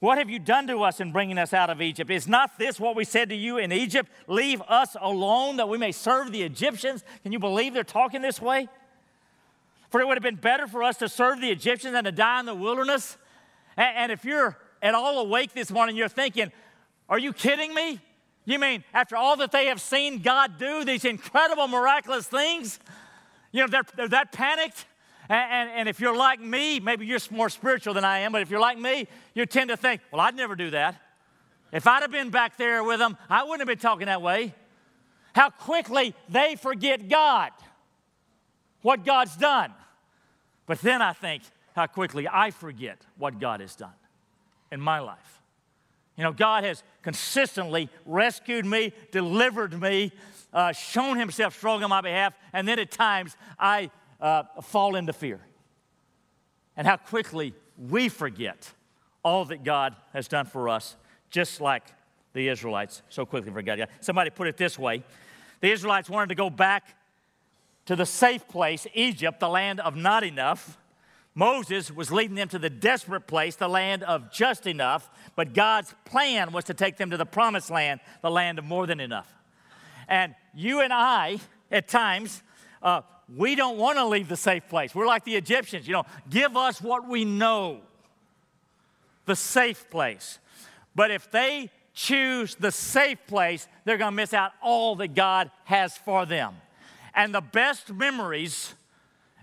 What 0.00 0.16
have 0.16 0.30
you 0.30 0.38
done 0.38 0.66
to 0.68 0.82
us 0.82 0.98
in 0.98 1.12
bringing 1.12 1.36
us 1.36 1.52
out 1.52 1.68
of 1.68 1.82
Egypt? 1.82 2.10
Is 2.10 2.26
not 2.26 2.58
this 2.58 2.80
what 2.80 2.96
we 2.96 3.04
said 3.04 3.28
to 3.28 3.34
you 3.34 3.58
in 3.58 3.70
Egypt? 3.70 4.10
Leave 4.26 4.62
us 4.62 4.96
alone 4.98 5.58
that 5.58 5.68
we 5.68 5.76
may 5.76 5.92
serve 5.92 6.32
the 6.32 6.42
Egyptians. 6.42 7.04
Can 7.22 7.32
you 7.32 7.38
believe 7.38 7.74
they're 7.74 7.84
talking 7.84 8.22
this 8.22 8.40
way? 8.40 8.66
For 9.90 10.00
it 10.00 10.06
would 10.06 10.16
have 10.16 10.22
been 10.22 10.36
better 10.36 10.66
for 10.66 10.82
us 10.82 10.96
to 10.98 11.08
serve 11.08 11.42
the 11.42 11.50
Egyptians 11.50 11.92
than 11.92 12.04
to 12.04 12.12
die 12.12 12.40
in 12.40 12.46
the 12.46 12.54
wilderness. 12.54 13.18
And, 13.76 14.10
if 14.10 14.24
you're 14.24 14.56
at 14.82 14.94
all 14.94 15.18
awake 15.18 15.52
this 15.52 15.70
morning, 15.70 15.96
you're 15.96 16.08
thinking, 16.08 16.50
Are 17.08 17.18
you 17.18 17.32
kidding 17.34 17.74
me? 17.74 18.00
You 18.46 18.58
mean 18.58 18.84
after 18.94 19.16
all 19.16 19.36
that 19.36 19.52
they 19.52 19.66
have 19.66 19.80
seen 19.80 20.22
God 20.22 20.58
do, 20.58 20.84
these 20.84 21.04
incredible, 21.04 21.68
miraculous 21.68 22.26
things, 22.26 22.78
you 23.52 23.60
know, 23.60 23.68
they're, 23.68 23.82
they're 23.96 24.08
that 24.08 24.32
panicked? 24.32 24.86
And, 25.30 25.52
and, 25.52 25.70
and, 25.78 25.88
if 25.88 26.00
you're 26.00 26.16
like 26.16 26.40
me, 26.40 26.80
maybe 26.80 27.06
you're 27.06 27.20
more 27.30 27.48
spiritual 27.48 27.94
than 27.94 28.04
I 28.04 28.18
am, 28.18 28.32
but 28.32 28.42
if 28.42 28.50
you're 28.50 28.58
like 28.58 28.80
me, 28.80 29.06
you 29.32 29.46
tend 29.46 29.70
to 29.70 29.76
think, 29.76 30.00
well, 30.10 30.20
I'd 30.20 30.34
never 30.34 30.56
do 30.56 30.70
that. 30.70 31.00
If 31.70 31.86
I'd 31.86 32.02
have 32.02 32.10
been 32.10 32.30
back 32.30 32.56
there 32.56 32.82
with 32.82 32.98
them, 32.98 33.16
I 33.28 33.44
wouldn't 33.44 33.60
have 33.60 33.68
been 33.68 33.78
talking 33.78 34.06
that 34.06 34.22
way. 34.22 34.52
How 35.32 35.50
quickly 35.50 36.16
they 36.28 36.56
forget 36.56 37.08
God, 37.08 37.52
what 38.82 39.04
God's 39.04 39.36
done. 39.36 39.72
But 40.66 40.80
then 40.80 41.00
I 41.00 41.12
think 41.12 41.44
how 41.76 41.86
quickly 41.86 42.26
I 42.28 42.50
forget 42.50 43.06
what 43.16 43.38
God 43.38 43.60
has 43.60 43.76
done 43.76 43.94
in 44.72 44.80
my 44.80 44.98
life. 44.98 45.42
You 46.16 46.24
know, 46.24 46.32
God 46.32 46.64
has 46.64 46.82
consistently 47.02 47.88
rescued 48.04 48.66
me, 48.66 48.92
delivered 49.12 49.80
me, 49.80 50.10
uh, 50.52 50.72
shown 50.72 51.18
Himself 51.18 51.56
strong 51.56 51.84
on 51.84 51.90
my 51.90 52.00
behalf, 52.00 52.34
and 52.52 52.66
then 52.66 52.80
at 52.80 52.90
times 52.90 53.36
I 53.60 53.92
uh, 54.20 54.44
fall 54.62 54.96
into 54.96 55.12
fear. 55.12 55.40
And 56.76 56.86
how 56.86 56.96
quickly 56.96 57.54
we 57.88 58.08
forget 58.08 58.70
all 59.22 59.44
that 59.46 59.64
God 59.64 59.96
has 60.12 60.28
done 60.28 60.46
for 60.46 60.68
us, 60.68 60.96
just 61.30 61.60
like 61.60 61.84
the 62.32 62.48
Israelites 62.48 63.02
so 63.08 63.26
quickly 63.26 63.50
forgot 63.50 63.78
God. 63.78 63.88
Somebody 64.00 64.30
put 64.30 64.46
it 64.46 64.56
this 64.56 64.78
way 64.78 65.02
the 65.60 65.70
Israelites 65.70 66.08
wanted 66.08 66.30
to 66.30 66.34
go 66.34 66.48
back 66.48 66.96
to 67.86 67.96
the 67.96 68.06
safe 68.06 68.46
place, 68.48 68.86
Egypt, 68.94 69.40
the 69.40 69.48
land 69.48 69.80
of 69.80 69.96
not 69.96 70.24
enough. 70.24 70.78
Moses 71.34 71.90
was 71.90 72.10
leading 72.10 72.34
them 72.34 72.48
to 72.48 72.58
the 72.58 72.70
desperate 72.70 73.26
place, 73.26 73.56
the 73.56 73.68
land 73.68 74.02
of 74.02 74.32
just 74.32 74.66
enough, 74.66 75.10
but 75.36 75.54
God's 75.54 75.94
plan 76.04 76.52
was 76.52 76.64
to 76.64 76.74
take 76.74 76.96
them 76.96 77.10
to 77.10 77.16
the 77.16 77.26
promised 77.26 77.70
land, 77.70 78.00
the 78.22 78.30
land 78.30 78.58
of 78.58 78.64
more 78.64 78.86
than 78.86 79.00
enough. 79.00 79.32
And 80.08 80.34
you 80.54 80.80
and 80.80 80.92
I, 80.92 81.38
at 81.70 81.88
times, 81.88 82.42
uh, 82.82 83.02
we 83.36 83.54
don't 83.54 83.76
want 83.76 83.98
to 83.98 84.06
leave 84.06 84.28
the 84.28 84.36
safe 84.36 84.68
place. 84.68 84.94
We're 84.94 85.06
like 85.06 85.24
the 85.24 85.36
Egyptians, 85.36 85.86
you 85.86 85.92
know, 85.92 86.04
give 86.28 86.56
us 86.56 86.80
what 86.80 87.08
we 87.08 87.24
know, 87.24 87.80
the 89.26 89.36
safe 89.36 89.88
place. 89.90 90.38
But 90.94 91.10
if 91.10 91.30
they 91.30 91.70
choose 91.94 92.56
the 92.56 92.72
safe 92.72 93.18
place, 93.26 93.68
they're 93.84 93.98
going 93.98 94.12
to 94.12 94.16
miss 94.16 94.34
out 94.34 94.52
all 94.62 94.96
that 94.96 95.14
God 95.14 95.50
has 95.64 95.96
for 95.96 96.26
them. 96.26 96.54
And 97.14 97.34
the 97.34 97.40
best 97.40 97.92
memories 97.92 98.74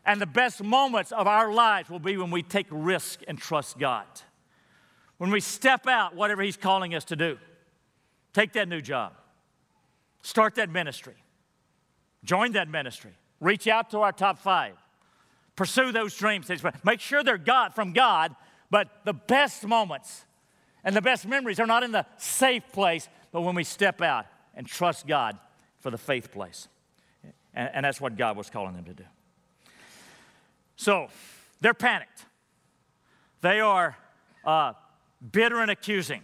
and 0.05 0.19
the 0.19 0.25
best 0.25 0.63
moments 0.63 1.11
of 1.11 1.27
our 1.27 1.53
lives 1.53 1.89
will 1.89 1.99
be 1.99 2.17
when 2.17 2.31
we 2.31 2.43
take 2.43 2.67
risk 2.69 3.21
and 3.27 3.37
trust 3.37 3.77
God. 3.77 4.05
When 5.17 5.31
we 5.31 5.39
step 5.39 5.87
out, 5.87 6.15
whatever 6.15 6.41
He's 6.41 6.57
calling 6.57 6.93
us 6.93 7.05
to 7.05 7.15
do. 7.15 7.37
Take 8.33 8.53
that 8.53 8.67
new 8.67 8.81
job, 8.81 9.13
start 10.21 10.55
that 10.55 10.69
ministry, 10.69 11.15
join 12.23 12.51
that 12.51 12.69
ministry 12.69 13.13
Reach 13.39 13.67
out 13.67 13.91
to 13.91 13.99
our 13.99 14.11
top 14.11 14.39
five. 14.39 14.73
Pursue 15.55 15.91
those 15.91 16.15
dreams. 16.15 16.49
Make 16.83 16.99
sure 16.99 17.23
they're 17.23 17.37
God 17.37 17.73
from 17.73 17.93
God, 17.93 18.35
but 18.69 18.89
the 19.05 19.13
best 19.13 19.65
moments 19.65 20.25
and 20.83 20.95
the 20.95 21.01
best 21.01 21.27
memories 21.27 21.59
are 21.59 21.65
not 21.65 21.83
in 21.83 21.91
the 21.91 22.05
safe 22.17 22.63
place, 22.71 23.09
but 23.31 23.41
when 23.41 23.55
we 23.55 23.63
step 23.63 24.01
out 24.01 24.25
and 24.55 24.65
trust 24.65 25.07
God 25.07 25.37
for 25.79 25.91
the 25.91 25.97
faith 25.97 26.31
place. 26.31 26.67
And, 27.53 27.69
and 27.73 27.85
that's 27.85 27.99
what 27.99 28.17
God 28.17 28.37
was 28.37 28.49
calling 28.49 28.75
them 28.75 28.85
to 28.85 28.93
do. 28.93 29.03
So 30.75 31.07
they're 31.59 31.73
panicked. 31.73 32.25
They 33.41 33.59
are 33.59 33.97
uh, 34.45 34.73
bitter 35.31 35.59
and 35.59 35.71
accusing. 35.71 36.21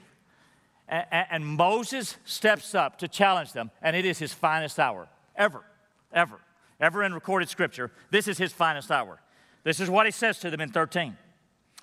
And, 0.87 1.05
and 1.11 1.45
Moses 1.45 2.17
steps 2.25 2.75
up 2.75 2.99
to 2.99 3.07
challenge 3.07 3.53
them, 3.53 3.71
and 3.81 3.95
it 3.95 4.05
is 4.05 4.19
his 4.19 4.33
finest 4.33 4.79
hour 4.79 5.07
ever, 5.35 5.63
ever 6.11 6.39
ever 6.83 7.03
in 7.03 7.13
recorded 7.13 7.49
scripture, 7.49 7.91
this 8.11 8.27
is 8.27 8.37
his 8.37 8.51
finest 8.51 8.91
hour. 8.91 9.19
This 9.63 9.79
is 9.79 9.89
what 9.89 10.05
he 10.05 10.11
says 10.11 10.39
to 10.39 10.49
them 10.49 10.61
in 10.61 10.69
13. 10.69 11.17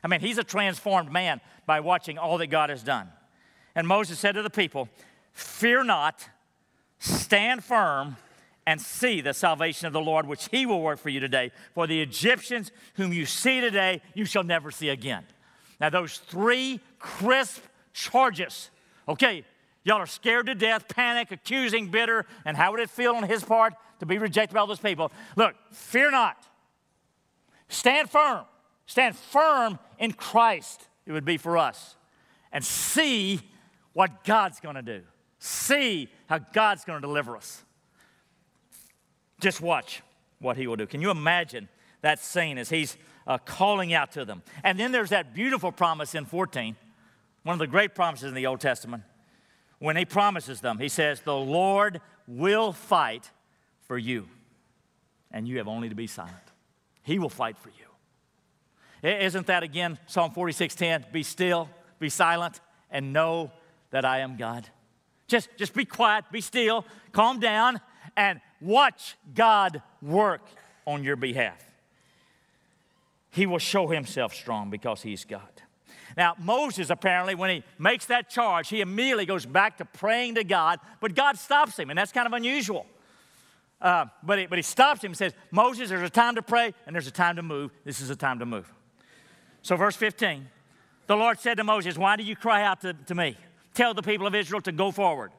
I 0.04 0.09
mean, 0.09 0.21
he's 0.21 0.38
a 0.38 0.45
transformed 0.45 1.11
man 1.11 1.40
by 1.66 1.80
watching 1.80 2.19
all 2.19 2.38
that 2.38 2.49
God 2.49 2.71
has 2.71 2.83
done. 2.83 3.09
And 3.75 3.87
Moses 3.87 4.19
said 4.19 4.35
to 4.35 4.42
the 4.42 4.50
people, 4.50 4.88
Fear 5.33 5.85
not, 5.85 6.28
stand 6.99 7.64
firm, 7.64 8.16
and 8.66 8.80
see 8.80 9.21
the 9.21 9.33
salvation 9.33 9.87
of 9.87 9.92
the 9.92 10.00
Lord, 10.00 10.26
which 10.26 10.49
he 10.50 10.66
will 10.66 10.83
work 10.83 10.99
for 10.99 11.09
you 11.09 11.19
today. 11.19 11.50
For 11.75 11.87
the 11.87 12.00
Egyptians 12.02 12.71
whom 12.95 13.12
you 13.12 13.26
see 13.26 13.61
today, 13.61 14.02
you 14.14 14.25
shall 14.25 14.45
never 14.45 14.71
see 14.71 14.90
again. 14.90 15.25
Now, 15.80 15.88
those 15.90 16.19
three 16.19 16.80
crisp 16.99 17.62
charges. 17.92 18.71
Okay, 19.09 19.45
y'all 19.83 19.97
are 19.97 20.07
scared 20.07 20.47
to 20.47 20.54
death, 20.54 20.88
panic, 20.88 21.30
accusing, 21.33 21.88
bitter, 21.88 22.26
and 22.45 22.57
how 22.57 22.71
would 22.73 22.80
it 22.80 22.90
feel 22.90 23.14
on 23.14 23.23
his 23.23 23.42
part? 23.42 23.73
To 24.00 24.07
be 24.07 24.19
rejected 24.19 24.54
by 24.54 24.61
all 24.61 24.66
those 24.66 24.80
people. 24.80 25.12
Look, 25.37 25.54
fear 25.71 26.11
not. 26.11 26.37
Stand 27.69 28.11
firm. 28.11 28.45
Stand 28.87 29.16
firm 29.16 29.78
in 29.99 30.12
Christ, 30.12 30.88
it 31.07 31.12
would 31.12 31.25
be 31.25 31.37
for 31.37 31.57
us. 31.57 31.95
And 32.50 32.64
see 32.64 33.40
what 33.92 34.25
God's 34.25 34.59
going 34.59 34.75
to 34.75 34.83
do. 34.83 35.02
See 35.38 36.09
how 36.26 36.38
God's 36.38 36.85
going 36.85 37.00
to 37.00 37.07
deliver 37.07 37.37
us. 37.37 37.62
Just 39.40 39.61
watch 39.61 40.02
what 40.40 40.57
He 40.57 40.66
will 40.66 40.76
do. 40.76 40.87
Can 40.87 41.00
you 41.00 41.11
imagine 41.11 41.69
that 42.02 42.19
scene 42.19 42.59
as 42.59 42.69
He's 42.69 42.97
uh, 43.26 43.38
calling 43.38 43.95
out 43.95 44.11
to 44.12 44.25
them? 44.25 44.42
And 44.64 44.78
then 44.78 44.90
there's 44.90 45.11
that 45.11 45.35
beautiful 45.35 45.71
promise 45.71 46.14
in 46.14 46.25
14, 46.25 46.75
one 47.45 47.54
of 47.54 47.59
the 47.61 47.66
great 47.66 47.95
promises 47.95 48.28
in 48.28 48.35
the 48.35 48.47
Old 48.47 48.61
Testament. 48.61 49.04
When 49.78 49.97
He 49.97 50.04
promises 50.04 50.61
them, 50.61 50.78
He 50.78 50.88
says, 50.88 51.21
The 51.21 51.37
Lord 51.37 52.00
will 52.26 52.73
fight 52.73 53.30
for 53.90 53.99
you, 53.99 54.28
and 55.32 55.49
you 55.49 55.59
have 55.59 55.66
only 55.66 55.88
to 55.88 55.97
be 55.97 56.06
silent. 56.06 56.37
He 57.02 57.18
will 57.18 57.28
fight 57.28 57.59
for 57.59 57.70
you. 57.70 59.11
Isn't 59.11 59.49
that 59.49 59.64
again 59.64 59.99
Psalm 60.06 60.30
46:10? 60.30 61.11
Be 61.11 61.25
still, 61.25 61.68
be 61.99 62.09
silent, 62.09 62.61
and 62.92 63.12
know 63.12 63.50
that 63.90 64.04
I 64.04 64.20
am 64.20 64.37
God. 64.37 64.68
Just, 65.26 65.49
just 65.56 65.75
be 65.75 65.85
quiet, 65.85 66.25
be 66.30 66.40
still, 66.40 66.87
calm 67.11 67.40
down, 67.40 67.80
and 68.16 68.40
watch 68.61 69.16
God 69.35 69.82
work 70.00 70.47
on 70.87 71.02
your 71.02 71.16
behalf. 71.16 71.61
He 73.30 73.44
will 73.44 73.59
show 73.59 73.88
himself 73.88 74.32
strong 74.35 74.70
because 74.70 75.02
he's 75.02 75.25
God. 75.25 75.62
Now, 76.16 76.37
Moses 76.38 76.90
apparently, 76.90 77.35
when 77.35 77.50
he 77.50 77.64
makes 77.76 78.06
that 78.06 78.30
charge, 78.30 78.68
he 78.68 78.82
immediately 78.82 79.26
goes 79.26 79.47
back 79.47 79.78
to 79.78 79.85
praying 79.85 80.37
to 80.37 80.44
God, 80.44 80.78
but 81.00 81.16
God 81.16 81.37
stops 81.38 81.76
him, 81.76 81.90
and 81.90 81.99
that's 81.99 82.12
kind 82.12 82.28
of 82.28 82.32
unusual. 82.35 82.87
Uh, 83.81 84.07
but, 84.23 84.39
he, 84.39 84.47
but 84.47 84.59
he 84.59 84.63
stops 84.63 85.03
him 85.03 85.13
and 85.13 85.17
says, 85.17 85.33
Moses, 85.51 85.89
there's 85.89 86.03
a 86.03 86.11
time 86.11 86.35
to 86.35 86.43
pray 86.43 86.75
and 86.87 86.95
there's 86.95 87.07
a 87.07 87.13
time 87.13 87.37
to 87.37 87.43
move. 87.43 87.71
This 87.85 88.01
is 88.01 88.11
a 88.11 88.17
time 88.17 88.39
to 88.41 88.47
move. 88.47 88.71
So, 89.63 89.77
verse 89.77 89.97
15 89.97 90.47
the 91.07 91.17
Lord 91.17 91.41
said 91.41 91.57
to 91.57 91.65
Moses, 91.65 91.99
Why 91.99 92.15
do 92.15 92.23
you 92.23 92.37
cry 92.37 92.63
out 92.63 92.83
to, 92.83 92.95
to 92.95 93.15
me? 93.17 93.37
Tell 93.75 93.95
the 93.95 94.03
people 94.03 94.29
of 94.29 94.35
Israel 94.35 94.61
to 94.61 94.71
go 94.71 94.93
forward. 94.93 95.33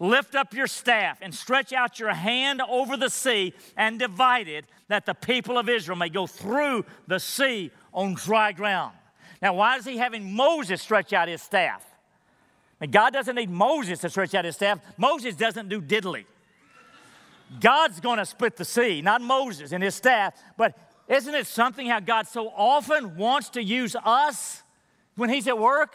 Lift 0.00 0.34
up 0.34 0.54
your 0.54 0.66
staff 0.66 1.18
and 1.22 1.32
stretch 1.32 1.72
out 1.72 2.00
your 2.00 2.12
hand 2.12 2.60
over 2.60 2.96
the 2.96 3.08
sea 3.08 3.54
and 3.76 3.96
divide 3.96 4.48
it, 4.48 4.64
that 4.88 5.06
the 5.06 5.14
people 5.14 5.56
of 5.56 5.68
Israel 5.68 5.96
may 5.96 6.08
go 6.08 6.26
through 6.26 6.84
the 7.06 7.20
sea 7.20 7.70
on 7.92 8.14
dry 8.14 8.50
ground. 8.50 8.92
Now, 9.40 9.54
why 9.54 9.76
is 9.76 9.84
he 9.84 9.96
having 9.98 10.34
Moses 10.34 10.82
stretch 10.82 11.12
out 11.12 11.28
his 11.28 11.42
staff? 11.42 11.86
And 12.80 12.90
God 12.90 13.12
doesn't 13.12 13.36
need 13.36 13.50
Moses 13.50 14.00
to 14.00 14.10
stretch 14.10 14.34
out 14.34 14.44
his 14.44 14.56
staff. 14.56 14.80
Moses 14.96 15.36
doesn't 15.36 15.68
do 15.68 15.80
diddly. 15.80 16.24
God's 17.60 18.00
going 18.00 18.18
to 18.18 18.26
split 18.26 18.56
the 18.56 18.64
sea, 18.64 19.02
not 19.02 19.20
Moses 19.20 19.72
and 19.72 19.82
his 19.82 19.94
staff. 19.94 20.34
But 20.56 20.76
isn't 21.08 21.34
it 21.34 21.46
something 21.46 21.86
how 21.86 22.00
God 22.00 22.26
so 22.26 22.48
often 22.48 23.16
wants 23.16 23.50
to 23.50 23.62
use 23.62 23.94
us 24.04 24.62
when 25.16 25.28
He's 25.28 25.46
at 25.46 25.58
work? 25.58 25.94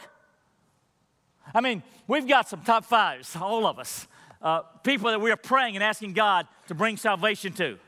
I 1.52 1.60
mean, 1.60 1.82
we've 2.06 2.28
got 2.28 2.48
some 2.48 2.62
top 2.62 2.84
fives, 2.84 3.34
all 3.34 3.66
of 3.66 3.78
us, 3.78 4.06
uh, 4.40 4.60
people 4.84 5.10
that 5.10 5.20
we 5.20 5.30
are 5.32 5.36
praying 5.36 5.74
and 5.74 5.82
asking 5.82 6.12
God 6.12 6.46
to 6.68 6.74
bring 6.74 6.96
salvation 6.96 7.52
to. 7.54 7.78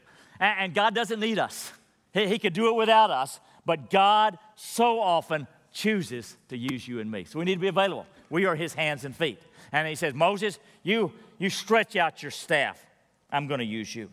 And, 0.40 0.60
and 0.60 0.74
God 0.74 0.94
doesn't 0.94 1.20
need 1.20 1.38
us, 1.38 1.72
he, 2.12 2.26
he 2.26 2.38
could 2.38 2.52
do 2.52 2.68
it 2.68 2.74
without 2.74 3.10
us. 3.10 3.40
But 3.64 3.90
God 3.90 4.38
so 4.56 5.00
often 5.00 5.46
chooses 5.72 6.36
to 6.48 6.56
use 6.56 6.86
you 6.88 6.98
and 6.98 7.08
me. 7.08 7.24
So 7.24 7.38
we 7.38 7.44
need 7.44 7.54
to 7.54 7.60
be 7.60 7.68
available. 7.68 8.06
We 8.28 8.44
are 8.46 8.56
His 8.56 8.74
hands 8.74 9.04
and 9.04 9.14
feet. 9.14 9.40
And 9.70 9.86
He 9.86 9.94
says, 9.94 10.12
Moses, 10.12 10.58
you, 10.82 11.12
you 11.38 11.48
stretch 11.48 11.94
out 11.94 12.22
your 12.22 12.32
staff. 12.32 12.84
I'm 13.32 13.46
going 13.46 13.60
to 13.60 13.66
use 13.66 13.94
you. 13.94 14.10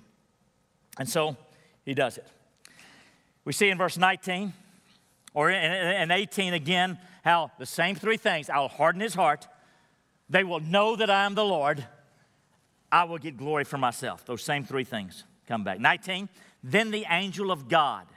And 0.97 1.07
so 1.07 1.35
he 1.85 1.93
does 1.93 2.17
it. 2.17 2.27
We 3.45 3.53
see 3.53 3.69
in 3.69 3.77
verse 3.77 3.97
19 3.97 4.53
or 5.33 5.51
in, 5.51 6.11
18 6.11 6.53
again 6.53 6.97
how 7.23 7.51
the 7.59 7.65
same 7.65 7.95
three 7.95 8.17
things 8.17 8.49
I'll 8.49 8.67
harden 8.67 9.01
his 9.01 9.13
heart, 9.13 9.47
they 10.29 10.43
will 10.43 10.59
know 10.59 10.95
that 10.95 11.09
I 11.09 11.25
am 11.25 11.35
the 11.35 11.45
Lord, 11.45 11.85
I 12.91 13.03
will 13.03 13.17
get 13.17 13.38
glory 13.38 13.65
for 13.65 13.77
myself. 13.77 14.25
Those 14.25 14.43
same 14.43 14.63
three 14.63 14.83
things 14.83 15.25
come 15.47 15.63
back. 15.63 15.79
19, 15.79 16.29
then 16.63 16.91
the 16.91 17.05
angel 17.09 17.51
of 17.51 17.67
God 17.67 18.07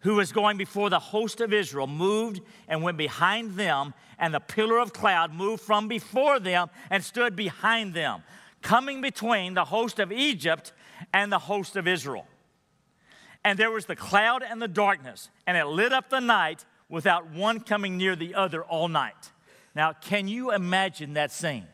who 0.00 0.14
was 0.14 0.32
going 0.32 0.56
before 0.56 0.90
the 0.90 0.98
host 0.98 1.40
of 1.40 1.52
Israel, 1.52 1.86
moved 1.86 2.40
and 2.68 2.82
went 2.82 2.96
behind 2.96 3.56
them, 3.56 3.92
and 4.18 4.32
the 4.32 4.40
pillar 4.40 4.78
of 4.78 4.92
cloud 4.92 5.32
moved 5.32 5.62
from 5.62 5.88
before 5.88 6.38
them 6.38 6.68
and 6.90 7.02
stood 7.02 7.34
behind 7.34 7.94
them, 7.94 8.22
coming 8.62 9.00
between 9.00 9.54
the 9.54 9.64
host 9.64 9.98
of 9.98 10.12
Egypt 10.12 10.72
and 11.12 11.32
the 11.32 11.38
host 11.38 11.76
of 11.76 11.86
Israel. 11.86 12.26
And 13.44 13.58
there 13.58 13.70
was 13.70 13.86
the 13.86 13.96
cloud 13.96 14.42
and 14.42 14.60
the 14.60 14.68
darkness, 14.68 15.30
and 15.46 15.56
it 15.56 15.66
lit 15.66 15.92
up 15.92 16.10
the 16.10 16.20
night 16.20 16.64
without 16.88 17.30
one 17.30 17.60
coming 17.60 17.96
near 17.96 18.16
the 18.16 18.34
other 18.34 18.62
all 18.62 18.88
night. 18.88 19.32
Now, 19.74 19.92
can 19.92 20.26
you 20.28 20.52
imagine 20.52 21.14
that 21.14 21.30
scene? 21.30 21.66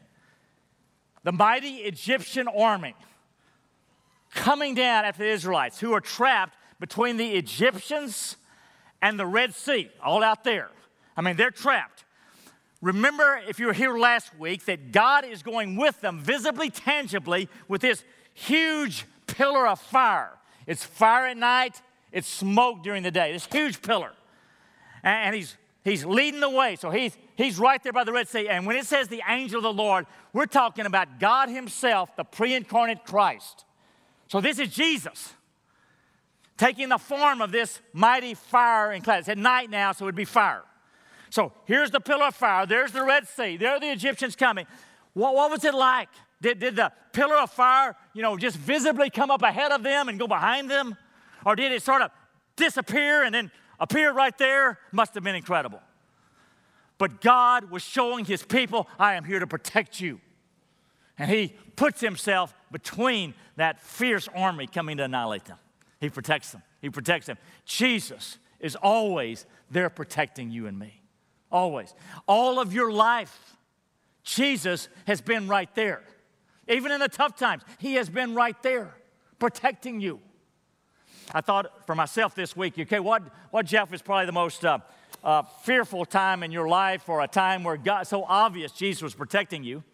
The 1.22 1.32
mighty 1.32 1.76
Egyptian 1.76 2.48
army 2.48 2.94
coming 4.34 4.74
down 4.74 5.04
after 5.04 5.22
the 5.22 5.30
Israelites 5.30 5.80
who 5.80 5.92
are 5.94 6.00
trapped 6.00 6.56
between 6.80 7.16
the 7.16 7.32
Egyptians 7.32 8.36
and 9.00 9.18
the 9.18 9.26
Red 9.26 9.54
Sea, 9.54 9.90
all 10.02 10.22
out 10.22 10.44
there. 10.44 10.70
I 11.16 11.22
mean, 11.22 11.36
they're 11.36 11.50
trapped. 11.50 12.04
Remember, 12.84 13.40
if 13.48 13.58
you 13.58 13.66
were 13.66 13.72
here 13.72 13.96
last 13.96 14.38
week, 14.38 14.66
that 14.66 14.92
God 14.92 15.24
is 15.24 15.42
going 15.42 15.76
with 15.76 16.02
them 16.02 16.20
visibly, 16.20 16.68
tangibly, 16.68 17.48
with 17.66 17.80
this 17.80 18.04
huge 18.34 19.06
pillar 19.26 19.66
of 19.66 19.80
fire. 19.80 20.32
It's 20.66 20.84
fire 20.84 21.28
at 21.28 21.38
night, 21.38 21.80
it's 22.12 22.28
smoke 22.28 22.82
during 22.82 23.02
the 23.02 23.10
day, 23.10 23.32
this 23.32 23.46
huge 23.46 23.80
pillar. 23.80 24.12
And 25.02 25.34
he's, 25.34 25.56
he's 25.82 26.04
leading 26.04 26.40
the 26.40 26.50
way. 26.50 26.76
So 26.76 26.90
he's, 26.90 27.16
he's 27.36 27.58
right 27.58 27.82
there 27.82 27.94
by 27.94 28.04
the 28.04 28.12
Red 28.12 28.28
Sea. 28.28 28.50
And 28.50 28.66
when 28.66 28.76
it 28.76 28.84
says 28.84 29.08
the 29.08 29.22
angel 29.26 29.60
of 29.60 29.62
the 29.62 29.72
Lord, 29.72 30.04
we're 30.34 30.44
talking 30.44 30.84
about 30.84 31.18
God 31.18 31.48
Himself, 31.48 32.14
the 32.16 32.24
pre 32.24 32.52
incarnate 32.52 33.06
Christ. 33.06 33.64
So 34.28 34.42
this 34.42 34.58
is 34.58 34.68
Jesus 34.68 35.32
taking 36.58 36.90
the 36.90 36.98
form 36.98 37.40
of 37.40 37.50
this 37.50 37.80
mighty 37.94 38.34
fire 38.34 38.90
and 38.90 39.02
cloud. 39.02 39.20
It's 39.20 39.28
at 39.30 39.38
night 39.38 39.70
now, 39.70 39.92
so 39.92 40.04
it 40.04 40.08
would 40.08 40.14
be 40.14 40.26
fire. 40.26 40.64
So 41.34 41.50
here's 41.64 41.90
the 41.90 41.98
pillar 41.98 42.26
of 42.26 42.36
fire. 42.36 42.64
There's 42.64 42.92
the 42.92 43.02
Red 43.02 43.26
Sea. 43.26 43.56
There 43.56 43.72
are 43.72 43.80
the 43.80 43.90
Egyptians 43.90 44.36
coming. 44.36 44.68
What, 45.14 45.34
what 45.34 45.50
was 45.50 45.64
it 45.64 45.74
like? 45.74 46.08
Did, 46.40 46.60
did 46.60 46.76
the 46.76 46.92
pillar 47.12 47.34
of 47.38 47.50
fire, 47.50 47.96
you 48.12 48.22
know, 48.22 48.36
just 48.36 48.56
visibly 48.56 49.10
come 49.10 49.32
up 49.32 49.42
ahead 49.42 49.72
of 49.72 49.82
them 49.82 50.08
and 50.08 50.16
go 50.16 50.28
behind 50.28 50.70
them? 50.70 50.96
Or 51.44 51.56
did 51.56 51.72
it 51.72 51.82
sort 51.82 52.02
of 52.02 52.12
disappear 52.54 53.24
and 53.24 53.34
then 53.34 53.50
appear 53.80 54.12
right 54.12 54.38
there? 54.38 54.78
Must 54.92 55.12
have 55.14 55.24
been 55.24 55.34
incredible. 55.34 55.80
But 56.98 57.20
God 57.20 57.68
was 57.68 57.82
showing 57.82 58.24
his 58.24 58.44
people, 58.44 58.88
I 58.96 59.14
am 59.14 59.24
here 59.24 59.40
to 59.40 59.46
protect 59.48 60.00
you. 60.00 60.20
And 61.18 61.28
he 61.28 61.56
puts 61.74 62.00
himself 62.00 62.54
between 62.70 63.34
that 63.56 63.80
fierce 63.80 64.28
army 64.36 64.68
coming 64.68 64.98
to 64.98 65.02
annihilate 65.02 65.46
them. 65.46 65.58
He 66.00 66.10
protects 66.10 66.52
them. 66.52 66.62
He 66.80 66.90
protects 66.90 67.26
them. 67.26 67.38
Jesus 67.64 68.38
is 68.60 68.76
always 68.76 69.46
there 69.68 69.90
protecting 69.90 70.52
you 70.52 70.68
and 70.68 70.78
me. 70.78 71.00
Always. 71.54 71.94
All 72.26 72.58
of 72.58 72.74
your 72.74 72.90
life, 72.90 73.56
Jesus 74.24 74.88
has 75.06 75.20
been 75.20 75.46
right 75.46 75.72
there. 75.76 76.02
Even 76.68 76.90
in 76.90 76.98
the 76.98 77.08
tough 77.08 77.36
times, 77.36 77.62
He 77.78 77.94
has 77.94 78.10
been 78.10 78.34
right 78.34 78.60
there 78.64 78.92
protecting 79.38 80.00
you. 80.00 80.18
I 81.32 81.42
thought 81.42 81.86
for 81.86 81.94
myself 81.94 82.34
this 82.34 82.56
week, 82.56 82.76
okay, 82.76 82.98
what, 82.98 83.22
what 83.52 83.66
Jeff 83.66 83.94
is 83.94 84.02
probably 84.02 84.26
the 84.26 84.32
most 84.32 84.64
uh, 84.64 84.80
uh, 85.22 85.42
fearful 85.62 86.04
time 86.04 86.42
in 86.42 86.50
your 86.50 86.68
life 86.68 87.08
or 87.08 87.20
a 87.20 87.28
time 87.28 87.62
where 87.62 87.76
God, 87.76 88.08
so 88.08 88.24
obvious 88.24 88.72
Jesus 88.72 89.00
was 89.00 89.14
protecting 89.14 89.62
you. 89.62 89.84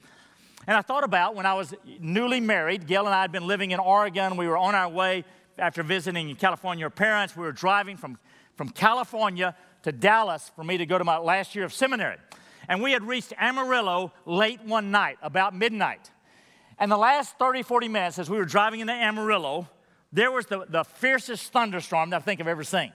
And 0.66 0.78
I 0.78 0.80
thought 0.80 1.04
about 1.04 1.34
when 1.34 1.44
I 1.44 1.52
was 1.52 1.74
newly 2.00 2.40
married, 2.40 2.86
Gail 2.86 3.04
and 3.04 3.14
I 3.14 3.20
had 3.20 3.32
been 3.32 3.46
living 3.46 3.72
in 3.72 3.80
Oregon. 3.80 4.38
We 4.38 4.48
were 4.48 4.56
on 4.56 4.74
our 4.74 4.88
way 4.88 5.26
after 5.58 5.82
visiting 5.82 6.34
California 6.36 6.80
your 6.80 6.90
parents. 6.90 7.36
We 7.36 7.42
were 7.42 7.52
driving 7.52 7.98
from, 7.98 8.18
from 8.56 8.70
California 8.70 9.54
to 9.82 9.92
Dallas 9.92 10.50
for 10.54 10.64
me 10.64 10.78
to 10.78 10.86
go 10.86 10.98
to 10.98 11.04
my 11.04 11.18
last 11.18 11.54
year 11.54 11.64
of 11.64 11.72
seminary. 11.72 12.16
And 12.68 12.82
we 12.82 12.92
had 12.92 13.02
reached 13.02 13.32
Amarillo 13.38 14.12
late 14.26 14.60
one 14.64 14.90
night, 14.90 15.18
about 15.22 15.54
midnight. 15.54 16.10
And 16.78 16.90
the 16.90 16.96
last 16.96 17.38
30, 17.38 17.62
40 17.62 17.88
minutes 17.88 18.18
as 18.18 18.30
we 18.30 18.38
were 18.38 18.44
driving 18.44 18.80
into 18.80 18.92
Amarillo, 18.92 19.68
there 20.12 20.30
was 20.30 20.46
the, 20.46 20.64
the 20.68 20.84
fiercest 20.84 21.52
thunderstorm 21.52 22.10
that 22.10 22.16
I 22.16 22.20
think 22.20 22.40
I've 22.40 22.48
ever 22.48 22.64
seen. 22.64 22.92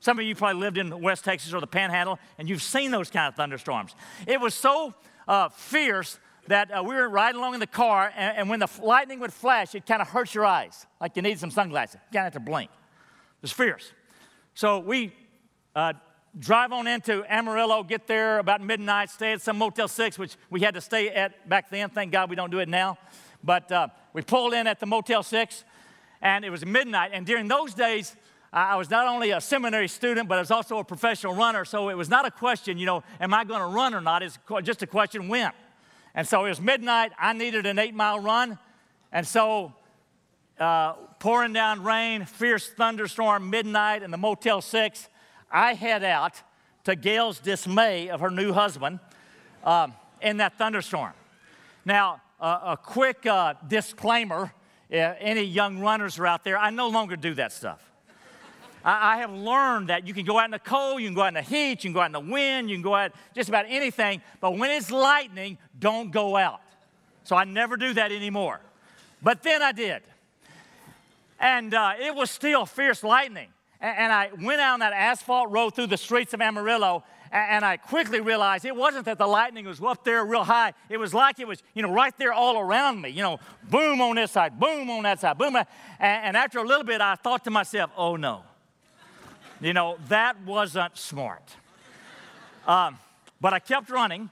Some 0.00 0.18
of 0.18 0.24
you 0.24 0.34
probably 0.34 0.60
lived 0.60 0.78
in 0.78 1.02
West 1.02 1.24
Texas 1.24 1.52
or 1.52 1.60
the 1.60 1.66
Panhandle, 1.66 2.18
and 2.38 2.48
you've 2.48 2.62
seen 2.62 2.90
those 2.90 3.10
kind 3.10 3.28
of 3.28 3.34
thunderstorms. 3.34 3.94
It 4.26 4.40
was 4.40 4.54
so 4.54 4.94
uh, 5.28 5.50
fierce 5.50 6.18
that 6.46 6.70
uh, 6.70 6.82
we 6.82 6.94
were 6.94 7.08
riding 7.08 7.38
along 7.38 7.54
in 7.54 7.60
the 7.60 7.66
car, 7.66 8.10
and, 8.16 8.38
and 8.38 8.48
when 8.48 8.60
the 8.60 8.68
lightning 8.82 9.20
would 9.20 9.32
flash, 9.32 9.74
it 9.74 9.84
kind 9.86 10.00
of 10.00 10.08
hurts 10.08 10.34
your 10.34 10.46
eyes, 10.46 10.86
like 11.00 11.16
you 11.16 11.22
need 11.22 11.38
some 11.38 11.50
sunglasses. 11.50 11.96
You 12.10 12.18
kind 12.18 12.26
of 12.26 12.32
have 12.32 12.42
to 12.42 12.50
blink. 12.50 12.70
It 12.70 13.42
was 13.42 13.52
fierce. 13.52 13.92
So 14.54 14.78
we 14.78 15.12
uh, 15.76 15.92
drive 16.38 16.72
on 16.72 16.86
into 16.86 17.24
Amarillo, 17.28 17.82
get 17.82 18.06
there 18.06 18.38
about 18.38 18.60
midnight, 18.60 19.10
stay 19.10 19.32
at 19.32 19.42
some 19.42 19.58
Motel 19.58 19.88
6, 19.88 20.18
which 20.18 20.36
we 20.48 20.60
had 20.60 20.74
to 20.74 20.80
stay 20.80 21.08
at 21.10 21.48
back 21.48 21.70
then. 21.70 21.90
Thank 21.90 22.12
God 22.12 22.30
we 22.30 22.36
don't 22.36 22.50
do 22.50 22.60
it 22.60 22.68
now. 22.68 22.98
But 23.42 23.70
uh, 23.72 23.88
we 24.12 24.22
pulled 24.22 24.54
in 24.54 24.66
at 24.66 24.80
the 24.80 24.86
Motel 24.86 25.22
6, 25.22 25.64
and 26.22 26.44
it 26.44 26.50
was 26.50 26.64
midnight. 26.64 27.10
And 27.12 27.26
during 27.26 27.48
those 27.48 27.74
days, 27.74 28.14
I 28.52 28.76
was 28.76 28.90
not 28.90 29.06
only 29.06 29.30
a 29.30 29.40
seminary 29.40 29.88
student, 29.88 30.28
but 30.28 30.36
I 30.36 30.40
was 30.40 30.50
also 30.50 30.78
a 30.78 30.84
professional 30.84 31.34
runner. 31.34 31.64
So 31.64 31.88
it 31.88 31.96
was 31.96 32.08
not 32.08 32.26
a 32.26 32.30
question, 32.30 32.78
you 32.78 32.86
know, 32.86 33.02
am 33.20 33.32
I 33.32 33.44
going 33.44 33.60
to 33.60 33.66
run 33.66 33.94
or 33.94 34.00
not? 34.00 34.22
It's 34.22 34.38
just 34.62 34.82
a 34.82 34.86
question 34.86 35.28
when. 35.28 35.52
And 36.14 36.26
so 36.26 36.44
it 36.44 36.48
was 36.48 36.60
midnight. 36.60 37.12
I 37.18 37.32
needed 37.32 37.66
an 37.66 37.78
eight 37.78 37.94
mile 37.94 38.18
run. 38.18 38.58
And 39.12 39.26
so, 39.26 39.72
uh, 40.58 40.94
pouring 41.20 41.52
down 41.52 41.82
rain, 41.82 42.24
fierce 42.24 42.68
thunderstorm, 42.68 43.50
midnight 43.50 44.02
and 44.02 44.12
the 44.12 44.18
Motel 44.18 44.60
6, 44.60 45.08
I 45.50 45.74
head 45.74 46.04
out 46.04 46.42
to 46.84 46.96
Gail's 46.96 47.38
dismay 47.38 48.08
of 48.08 48.20
her 48.20 48.30
new 48.30 48.52
husband 48.52 49.00
um, 49.64 49.94
in 50.20 50.38
that 50.38 50.56
thunderstorm. 50.56 51.12
Now, 51.84 52.20
uh, 52.40 52.60
a 52.64 52.76
quick 52.76 53.26
uh, 53.26 53.54
disclaimer 53.66 54.52
uh, 54.92 55.14
any 55.20 55.42
young 55.42 55.78
runners 55.78 56.18
are 56.18 56.26
out 56.26 56.42
there, 56.42 56.58
I 56.58 56.70
no 56.70 56.88
longer 56.88 57.16
do 57.16 57.34
that 57.34 57.52
stuff. 57.52 57.80
I, 58.84 59.14
I 59.14 59.16
have 59.18 59.32
learned 59.32 59.88
that 59.88 60.06
you 60.06 60.14
can 60.14 60.24
go 60.24 60.38
out 60.38 60.46
in 60.46 60.50
the 60.50 60.58
cold, 60.58 61.00
you 61.00 61.06
can 61.06 61.14
go 61.14 61.22
out 61.22 61.28
in 61.28 61.34
the 61.34 61.42
heat, 61.42 61.84
you 61.84 61.90
can 61.90 61.92
go 61.92 62.00
out 62.00 62.06
in 62.06 62.12
the 62.12 62.20
wind, 62.20 62.68
you 62.68 62.76
can 62.76 62.82
go 62.82 62.94
out 62.94 63.12
just 63.34 63.48
about 63.48 63.66
anything, 63.68 64.20
but 64.40 64.56
when 64.56 64.70
it's 64.70 64.90
lightning, 64.90 65.58
don't 65.78 66.10
go 66.10 66.36
out. 66.36 66.60
So 67.22 67.36
I 67.36 67.44
never 67.44 67.76
do 67.76 67.94
that 67.94 68.10
anymore. 68.10 68.60
But 69.22 69.42
then 69.42 69.62
I 69.62 69.72
did. 69.72 70.02
And 71.38 71.72
uh, 71.72 71.92
it 72.00 72.14
was 72.14 72.30
still 72.30 72.66
fierce 72.66 73.04
lightning. 73.04 73.48
And, 73.80 74.12
I 74.12 74.30
went 74.42 74.60
out 74.60 74.74
on 74.74 74.80
that 74.80 74.92
asphalt 74.92 75.50
road 75.50 75.74
through 75.74 75.86
the 75.86 75.96
streets 75.96 76.34
of 76.34 76.42
Amarillo, 76.42 77.02
and 77.32 77.64
I 77.64 77.78
quickly 77.78 78.20
realized 78.20 78.64
it 78.64 78.76
wasn't 78.76 79.06
that 79.06 79.16
the 79.16 79.26
lightning 79.26 79.64
was 79.64 79.80
up 79.80 80.04
there 80.04 80.24
real 80.24 80.44
high. 80.44 80.74
It 80.90 80.98
was 80.98 81.14
like 81.14 81.40
it 81.40 81.48
was, 81.48 81.62
you 81.74 81.82
know, 81.82 81.92
right 81.92 82.16
there 82.18 82.32
all 82.32 82.58
around 82.58 83.00
me. 83.00 83.08
You 83.08 83.22
know, 83.22 83.40
boom 83.70 84.00
on 84.02 84.16
this 84.16 84.32
side, 84.32 84.60
boom 84.60 84.90
on 84.90 85.04
that 85.04 85.20
side, 85.20 85.38
boom. 85.38 85.56
And, 85.98 86.36
after 86.36 86.58
a 86.58 86.64
little 86.64 86.84
bit, 86.84 87.00
I 87.00 87.14
thought 87.14 87.44
to 87.44 87.50
myself, 87.50 87.90
oh 87.96 88.16
no. 88.16 88.42
You 89.62 89.72
know, 89.72 89.96
that 90.08 90.42
wasn't 90.44 90.96
smart. 90.96 91.42
Um, 92.66 92.98
but 93.40 93.54
I 93.54 93.58
kept 93.58 93.88
running, 93.88 94.28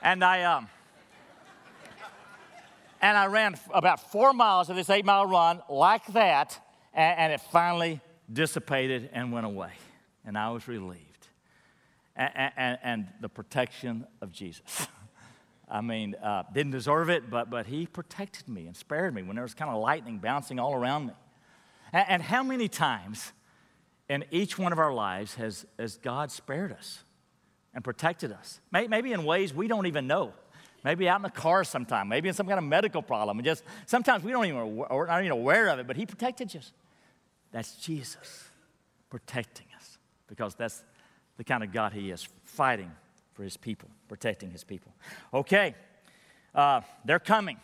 and 0.00 0.24
I, 0.24 0.44
um, 0.44 0.68
and 3.02 3.18
I 3.18 3.26
ran 3.26 3.56
about 3.74 4.12
four 4.12 4.32
miles 4.32 4.70
of 4.70 4.76
this 4.76 4.88
eight 4.88 5.04
mile 5.04 5.26
run 5.26 5.60
like 5.68 6.06
that, 6.12 6.58
and 6.94 7.32
it 7.32 7.40
finally 7.52 8.00
dissipated 8.32 9.10
and 9.12 9.32
went 9.32 9.46
away. 9.46 9.72
And 10.24 10.36
I 10.36 10.50
was 10.50 10.66
relieved. 10.66 11.28
And, 12.16 12.52
and, 12.56 12.78
and 12.82 13.08
the 13.20 13.28
protection 13.28 14.06
of 14.20 14.32
Jesus. 14.32 14.88
I 15.68 15.80
mean, 15.80 16.14
uh, 16.14 16.44
didn't 16.52 16.72
deserve 16.72 17.10
it, 17.10 17.28
but, 17.28 17.50
but 17.50 17.66
he 17.66 17.86
protected 17.86 18.48
me 18.48 18.66
and 18.66 18.76
spared 18.76 19.14
me 19.14 19.22
when 19.22 19.36
there 19.36 19.42
was 19.42 19.54
kind 19.54 19.70
of 19.70 19.80
lightning 19.80 20.18
bouncing 20.18 20.60
all 20.60 20.74
around 20.74 21.06
me. 21.06 21.12
And, 21.92 22.04
and 22.08 22.22
how 22.22 22.42
many 22.42 22.68
times 22.68 23.32
in 24.08 24.24
each 24.30 24.58
one 24.58 24.72
of 24.72 24.78
our 24.78 24.92
lives 24.92 25.34
has, 25.34 25.66
has 25.78 25.96
God 25.96 26.30
spared 26.30 26.72
us 26.72 27.02
and 27.74 27.82
protected 27.82 28.32
us. 28.32 28.60
Maybe 28.72 29.12
in 29.12 29.24
ways 29.24 29.52
we 29.52 29.68
don't 29.68 29.86
even 29.86 30.06
know. 30.06 30.32
Maybe 30.84 31.08
out 31.08 31.16
in 31.16 31.22
the 31.22 31.30
car 31.30 31.64
sometime, 31.64 32.08
maybe 32.08 32.28
in 32.28 32.34
some 32.34 32.46
kind 32.46 32.58
of 32.58 32.64
medical 32.64 33.02
problem. 33.02 33.38
And 33.38 33.44
just 33.44 33.64
sometimes 33.86 34.22
we 34.22 34.30
don't 34.30 34.46
even, 34.46 34.76
we're 34.76 35.06
not 35.06 35.20
even 35.20 35.32
aware 35.32 35.68
of 35.68 35.80
it, 35.80 35.86
but 35.86 35.96
He 35.96 36.06
protected 36.06 36.54
us. 36.54 36.72
That's 37.56 37.76
Jesus 37.76 38.50
protecting 39.08 39.64
us 39.78 39.96
because 40.26 40.54
that's 40.54 40.84
the 41.38 41.44
kind 41.44 41.64
of 41.64 41.72
God 41.72 41.94
He 41.94 42.10
is, 42.10 42.28
fighting 42.44 42.90
for 43.32 43.44
His 43.44 43.56
people, 43.56 43.88
protecting 44.08 44.50
His 44.50 44.62
people. 44.62 44.92
Okay, 45.32 45.74
uh, 46.54 46.82
they're 47.06 47.18
coming. 47.18 47.56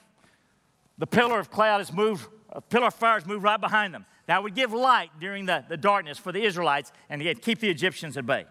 The 0.96 1.06
pillar 1.06 1.38
of 1.38 1.50
cloud 1.50 1.76
has 1.76 1.92
moved, 1.92 2.26
a 2.48 2.62
pillar 2.62 2.86
of 2.86 2.94
fire 2.94 3.18
has 3.18 3.26
moved 3.26 3.44
right 3.44 3.60
behind 3.60 3.92
them. 3.92 4.06
That 4.28 4.42
would 4.42 4.54
give 4.54 4.72
light 4.72 5.10
during 5.20 5.44
the, 5.44 5.62
the 5.68 5.76
darkness 5.76 6.16
for 6.16 6.32
the 6.32 6.42
Israelites 6.42 6.90
and 7.10 7.20
keep 7.42 7.58
the 7.58 7.68
Egyptians 7.68 8.16
at 8.16 8.24
bay. 8.24 8.46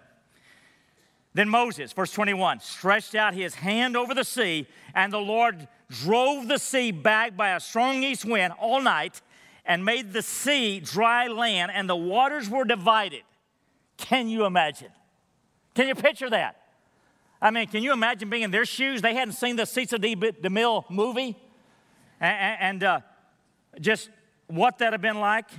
Then 1.33 1.49
Moses, 1.49 1.91
verse 1.91 2.11
21, 2.11 2.59
stretched 2.59 3.15
out 3.15 3.33
his 3.33 3.55
hand 3.55 3.97
over 3.97 4.13
the 4.13 4.25
sea, 4.25 4.67
and 4.93 5.11
the 5.11 5.17
Lord 5.17 5.67
drove 5.89 6.47
the 6.47 6.59
sea 6.59 6.91
back 6.91 7.35
by 7.35 7.55
a 7.55 7.59
strong 7.59 8.03
east 8.03 8.25
wind 8.25 8.53
all 8.59 8.79
night 8.79 9.23
and 9.65 9.85
made 9.85 10.13
the 10.13 10.21
sea 10.21 10.79
dry 10.79 11.27
land, 11.27 11.71
and 11.73 11.89
the 11.89 11.95
waters 11.95 12.49
were 12.49 12.63
divided. 12.63 13.23
Can 13.97 14.27
you 14.27 14.45
imagine? 14.45 14.89
Can 15.75 15.87
you 15.87 15.95
picture 15.95 16.29
that? 16.29 16.57
I 17.41 17.51
mean, 17.51 17.67
can 17.67 17.81
you 17.81 17.93
imagine 17.93 18.29
being 18.29 18.43
in 18.43 18.51
their 18.51 18.65
shoes? 18.65 19.01
They 19.01 19.15
hadn't 19.15 19.33
seen 19.33 19.55
the 19.55 19.65
Cecil 19.65 19.99
B. 19.99 20.15
DeMille 20.15 20.89
movie. 20.89 21.37
And, 22.19 22.57
and 22.59 22.83
uh, 22.83 22.99
just 23.79 24.09
what 24.47 24.77
that 24.79 24.93
had 24.93 25.01
been 25.01 25.19
like. 25.19 25.49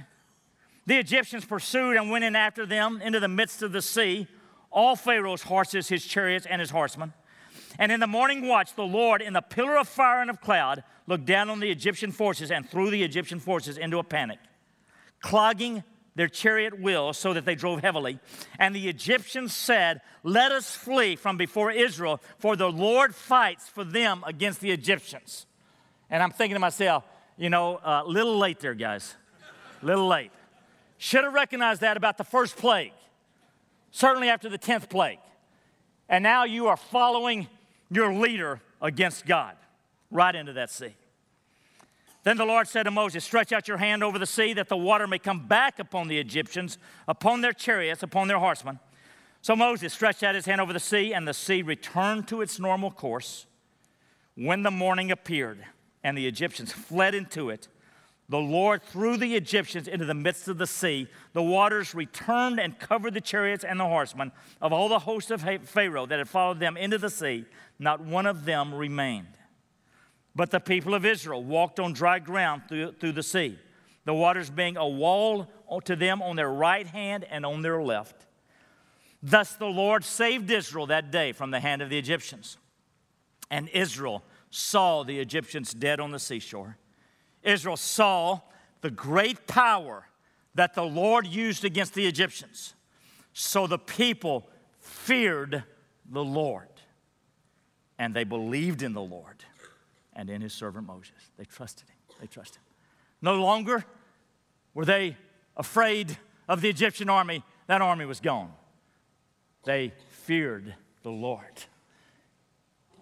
The 0.86 0.96
Egyptians 0.96 1.44
pursued 1.44 1.96
and 1.96 2.10
went 2.10 2.24
in 2.24 2.36
after 2.36 2.66
them 2.66 3.00
into 3.02 3.20
the 3.20 3.28
midst 3.28 3.62
of 3.62 3.72
the 3.72 3.82
sea, 3.82 4.26
all 4.70 4.96
Pharaoh's 4.96 5.42
horses, 5.42 5.88
his 5.88 6.04
chariots, 6.04 6.46
and 6.46 6.60
his 6.60 6.70
horsemen. 6.70 7.12
And 7.78 7.90
in 7.92 8.00
the 8.00 8.06
morning 8.06 8.46
watch, 8.46 8.74
the 8.74 8.82
Lord, 8.82 9.22
in 9.22 9.32
the 9.32 9.40
pillar 9.40 9.76
of 9.76 9.88
fire 9.88 10.20
and 10.20 10.30
of 10.30 10.40
cloud, 10.40 10.84
looked 11.06 11.24
down 11.24 11.50
on 11.50 11.60
the 11.60 11.70
Egyptian 11.70 12.12
forces 12.12 12.50
and 12.50 12.68
threw 12.68 12.90
the 12.90 13.02
Egyptian 13.02 13.40
forces 13.40 13.78
into 13.78 13.98
a 13.98 14.04
panic, 14.04 14.38
clogging 15.20 15.82
their 16.14 16.28
chariot 16.28 16.78
wheels 16.78 17.16
so 17.16 17.32
that 17.32 17.44
they 17.44 17.54
drove 17.54 17.80
heavily. 17.80 18.18
And 18.58 18.74
the 18.74 18.88
Egyptians 18.88 19.54
said, 19.54 20.00
Let 20.22 20.52
us 20.52 20.74
flee 20.74 21.16
from 21.16 21.36
before 21.36 21.70
Israel, 21.70 22.20
for 22.38 22.56
the 22.56 22.70
Lord 22.70 23.14
fights 23.14 23.68
for 23.68 23.84
them 23.84 24.22
against 24.26 24.60
the 24.60 24.70
Egyptians. 24.70 25.46
And 26.10 26.22
I'm 26.22 26.30
thinking 26.30 26.54
to 26.54 26.60
myself, 26.60 27.04
you 27.38 27.48
know, 27.48 27.78
a 27.78 27.88
uh, 27.88 28.04
little 28.04 28.36
late 28.36 28.60
there, 28.60 28.74
guys. 28.74 29.14
little 29.80 30.06
late. 30.06 30.30
Should 30.98 31.24
have 31.24 31.32
recognized 31.32 31.80
that 31.80 31.96
about 31.96 32.18
the 32.18 32.24
first 32.24 32.56
plague, 32.56 32.92
certainly 33.90 34.28
after 34.28 34.48
the 34.48 34.58
10th 34.58 34.88
plague. 34.88 35.18
And 36.08 36.22
now 36.22 36.44
you 36.44 36.66
are 36.68 36.76
following 36.76 37.48
your 37.94 38.12
leader 38.12 38.60
against 38.80 39.26
God 39.26 39.56
right 40.10 40.34
into 40.34 40.52
that 40.54 40.70
sea. 40.70 40.94
Then 42.24 42.36
the 42.36 42.44
Lord 42.44 42.68
said 42.68 42.84
to 42.84 42.90
Moses, 42.90 43.24
Stretch 43.24 43.52
out 43.52 43.66
your 43.66 43.78
hand 43.78 44.04
over 44.04 44.18
the 44.18 44.26
sea 44.26 44.52
that 44.54 44.68
the 44.68 44.76
water 44.76 45.06
may 45.06 45.18
come 45.18 45.46
back 45.46 45.78
upon 45.78 46.08
the 46.08 46.18
Egyptians, 46.18 46.78
upon 47.08 47.40
their 47.40 47.52
chariots, 47.52 48.02
upon 48.02 48.28
their 48.28 48.38
horsemen. 48.38 48.78
So 49.40 49.56
Moses 49.56 49.92
stretched 49.92 50.22
out 50.22 50.36
his 50.36 50.46
hand 50.46 50.60
over 50.60 50.72
the 50.72 50.80
sea, 50.80 51.12
and 51.12 51.26
the 51.26 51.34
sea 51.34 51.62
returned 51.62 52.28
to 52.28 52.40
its 52.40 52.60
normal 52.60 52.92
course. 52.92 53.46
When 54.36 54.62
the 54.62 54.70
morning 54.70 55.10
appeared, 55.10 55.64
and 56.04 56.16
the 56.16 56.28
Egyptians 56.28 56.72
fled 56.72 57.14
into 57.14 57.50
it, 57.50 57.66
the 58.28 58.38
Lord 58.38 58.82
threw 58.82 59.16
the 59.16 59.34
Egyptians 59.34 59.88
into 59.88 60.04
the 60.04 60.14
midst 60.14 60.48
of 60.48 60.56
the 60.56 60.66
sea. 60.66 61.08
The 61.32 61.42
waters 61.42 61.94
returned 61.94 62.58
and 62.58 62.78
covered 62.78 63.14
the 63.14 63.20
chariots 63.20 63.64
and 63.64 63.78
the 63.78 63.86
horsemen 63.86 64.32
of 64.60 64.72
all 64.72 64.88
the 64.88 65.00
host 65.00 65.30
of 65.30 65.42
Pharaoh 65.64 66.06
that 66.06 66.18
had 66.18 66.28
followed 66.28 66.60
them 66.60 66.76
into 66.76 66.98
the 66.98 67.10
sea. 67.10 67.44
Not 67.78 68.00
one 68.00 68.26
of 68.26 68.44
them 68.44 68.74
remained. 68.74 69.36
But 70.34 70.50
the 70.50 70.60
people 70.60 70.94
of 70.94 71.04
Israel 71.04 71.44
walked 71.44 71.78
on 71.78 71.92
dry 71.92 72.20
ground 72.20 72.62
through, 72.68 72.92
through 72.92 73.12
the 73.12 73.22
sea, 73.22 73.58
the 74.04 74.14
waters 74.14 74.48
being 74.48 74.76
a 74.76 74.88
wall 74.88 75.50
to 75.84 75.94
them 75.94 76.22
on 76.22 76.36
their 76.36 76.50
right 76.50 76.86
hand 76.86 77.26
and 77.30 77.44
on 77.44 77.60
their 77.60 77.82
left. 77.82 78.26
Thus 79.22 79.54
the 79.54 79.66
Lord 79.66 80.04
saved 80.04 80.50
Israel 80.50 80.86
that 80.86 81.10
day 81.10 81.32
from 81.32 81.50
the 81.50 81.60
hand 81.60 81.82
of 81.82 81.90
the 81.90 81.98
Egyptians. 81.98 82.56
And 83.50 83.68
Israel 83.68 84.24
saw 84.50 85.02
the 85.02 85.18
Egyptians 85.18 85.74
dead 85.74 86.00
on 86.00 86.12
the 86.12 86.18
seashore. 86.18 86.78
Israel 87.42 87.76
saw 87.76 88.40
the 88.80 88.90
great 88.90 89.46
power 89.46 90.06
that 90.54 90.74
the 90.74 90.84
Lord 90.84 91.26
used 91.26 91.64
against 91.64 91.94
the 91.94 92.06
Egyptians. 92.06 92.74
So 93.32 93.66
the 93.66 93.78
people 93.78 94.48
feared 94.80 95.64
the 96.10 96.24
Lord 96.24 96.68
and 97.98 98.14
they 98.14 98.24
believed 98.24 98.82
in 98.82 98.92
the 98.92 99.00
Lord 99.00 99.44
and 100.12 100.28
in 100.28 100.42
his 100.42 100.52
servant 100.52 100.86
Moses. 100.86 101.30
They 101.38 101.44
trusted 101.44 101.88
him. 101.88 101.96
They 102.20 102.26
trusted 102.26 102.58
him. 102.58 102.64
No 103.22 103.36
longer 103.36 103.84
were 104.74 104.84
they 104.84 105.16
afraid 105.56 106.18
of 106.48 106.60
the 106.60 106.68
Egyptian 106.68 107.08
army. 107.08 107.44
That 107.68 107.80
army 107.80 108.04
was 108.04 108.20
gone. 108.20 108.52
They 109.64 109.92
feared 110.10 110.74
the 111.02 111.10
Lord. 111.10 111.62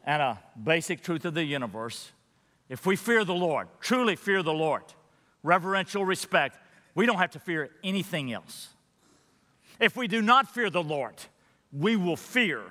And 0.05 0.22
a 0.22 0.38
basic 0.62 1.03
truth 1.03 1.24
of 1.24 1.35
the 1.35 1.44
universe 1.44 2.12
if 2.70 2.87
we 2.87 2.96
fear 2.96 3.24
the 3.24 3.35
Lord, 3.35 3.68
truly 3.80 4.16
fear 4.16 4.42
the 4.42 4.54
Lord, 4.54 4.85
reverential 5.42 6.04
respect, 6.04 6.56
we 6.94 7.04
don't 7.04 7.18
have 7.18 7.33
to 7.33 7.40
fear 7.40 7.68
anything 7.85 8.33
else. 8.33 8.68
If 9.80 9.96
we 9.96 10.06
do 10.06 10.22
not 10.22 10.54
fear 10.54 10.70
the 10.70 10.83
Lord, 10.83 11.16
we 11.72 11.96
will 11.96 12.16
fear 12.16 12.62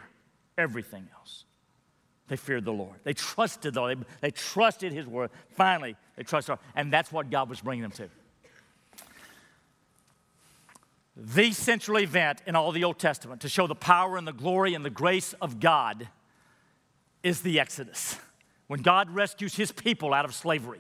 everything 0.58 1.08
else. 1.16 1.44
They 2.30 2.38
feared 2.38 2.64
the 2.64 2.72
Lord. 2.72 2.96
They 3.04 3.14
trusted 3.14 3.74
the 3.74 3.82
Lord. 3.82 4.06
They, 4.22 4.32
trusted 4.32 4.94
His 4.94 5.06
word. 5.06 5.32
Finally, 5.50 5.96
they 6.16 6.24
trusted, 6.24 6.58
and 6.76 6.94
that's 6.94 7.12
what 7.12 7.30
God 7.30 7.50
was 7.50 7.60
bringing 7.60 7.82
them 7.82 7.92
to. 7.92 8.10
The 11.18 11.52
central 11.52 12.00
event 12.00 12.42
in 12.46 12.56
all 12.56 12.72
the 12.72 12.86
Old 12.86 13.00
Testament 13.00 13.42
to 13.42 13.50
show 13.50 13.68
the 13.68 13.76
power 13.76 14.16
and 14.16 14.26
the 14.26 14.32
glory 14.32 14.76
and 14.76 14.86
the 14.86 14.90
grace 14.90 15.34
of 15.42 15.60
God 15.60 16.08
is 17.24 17.42
the 17.42 17.60
Exodus, 17.60 18.16
when 18.70 18.84
God 18.84 19.10
rescues 19.10 19.56
His 19.56 19.72
people 19.72 20.14
out 20.14 20.26
of 20.26 20.36
slavery. 20.36 20.80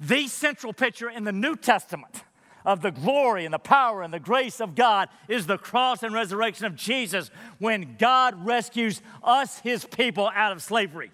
The 0.00 0.28
central 0.28 0.72
picture 0.72 1.10
in 1.10 1.24
the 1.24 1.32
New 1.32 1.56
Testament 1.56 2.22
of 2.64 2.80
the 2.80 2.92
glory 2.92 3.44
and 3.44 3.52
the 3.52 3.58
power 3.58 4.02
and 4.02 4.14
the 4.14 4.20
grace 4.20 4.60
of 4.60 4.76
God 4.76 5.08
is 5.28 5.46
the 5.46 5.58
cross 5.58 6.04
and 6.04 6.14
resurrection 6.14 6.64
of 6.64 6.76
Jesus 6.76 7.32
when 7.58 7.96
God 7.98 8.46
rescues 8.46 9.02
us, 9.24 9.58
his 9.60 9.84
people, 9.84 10.30
out 10.32 10.52
of 10.52 10.62
slavery, 10.62 11.10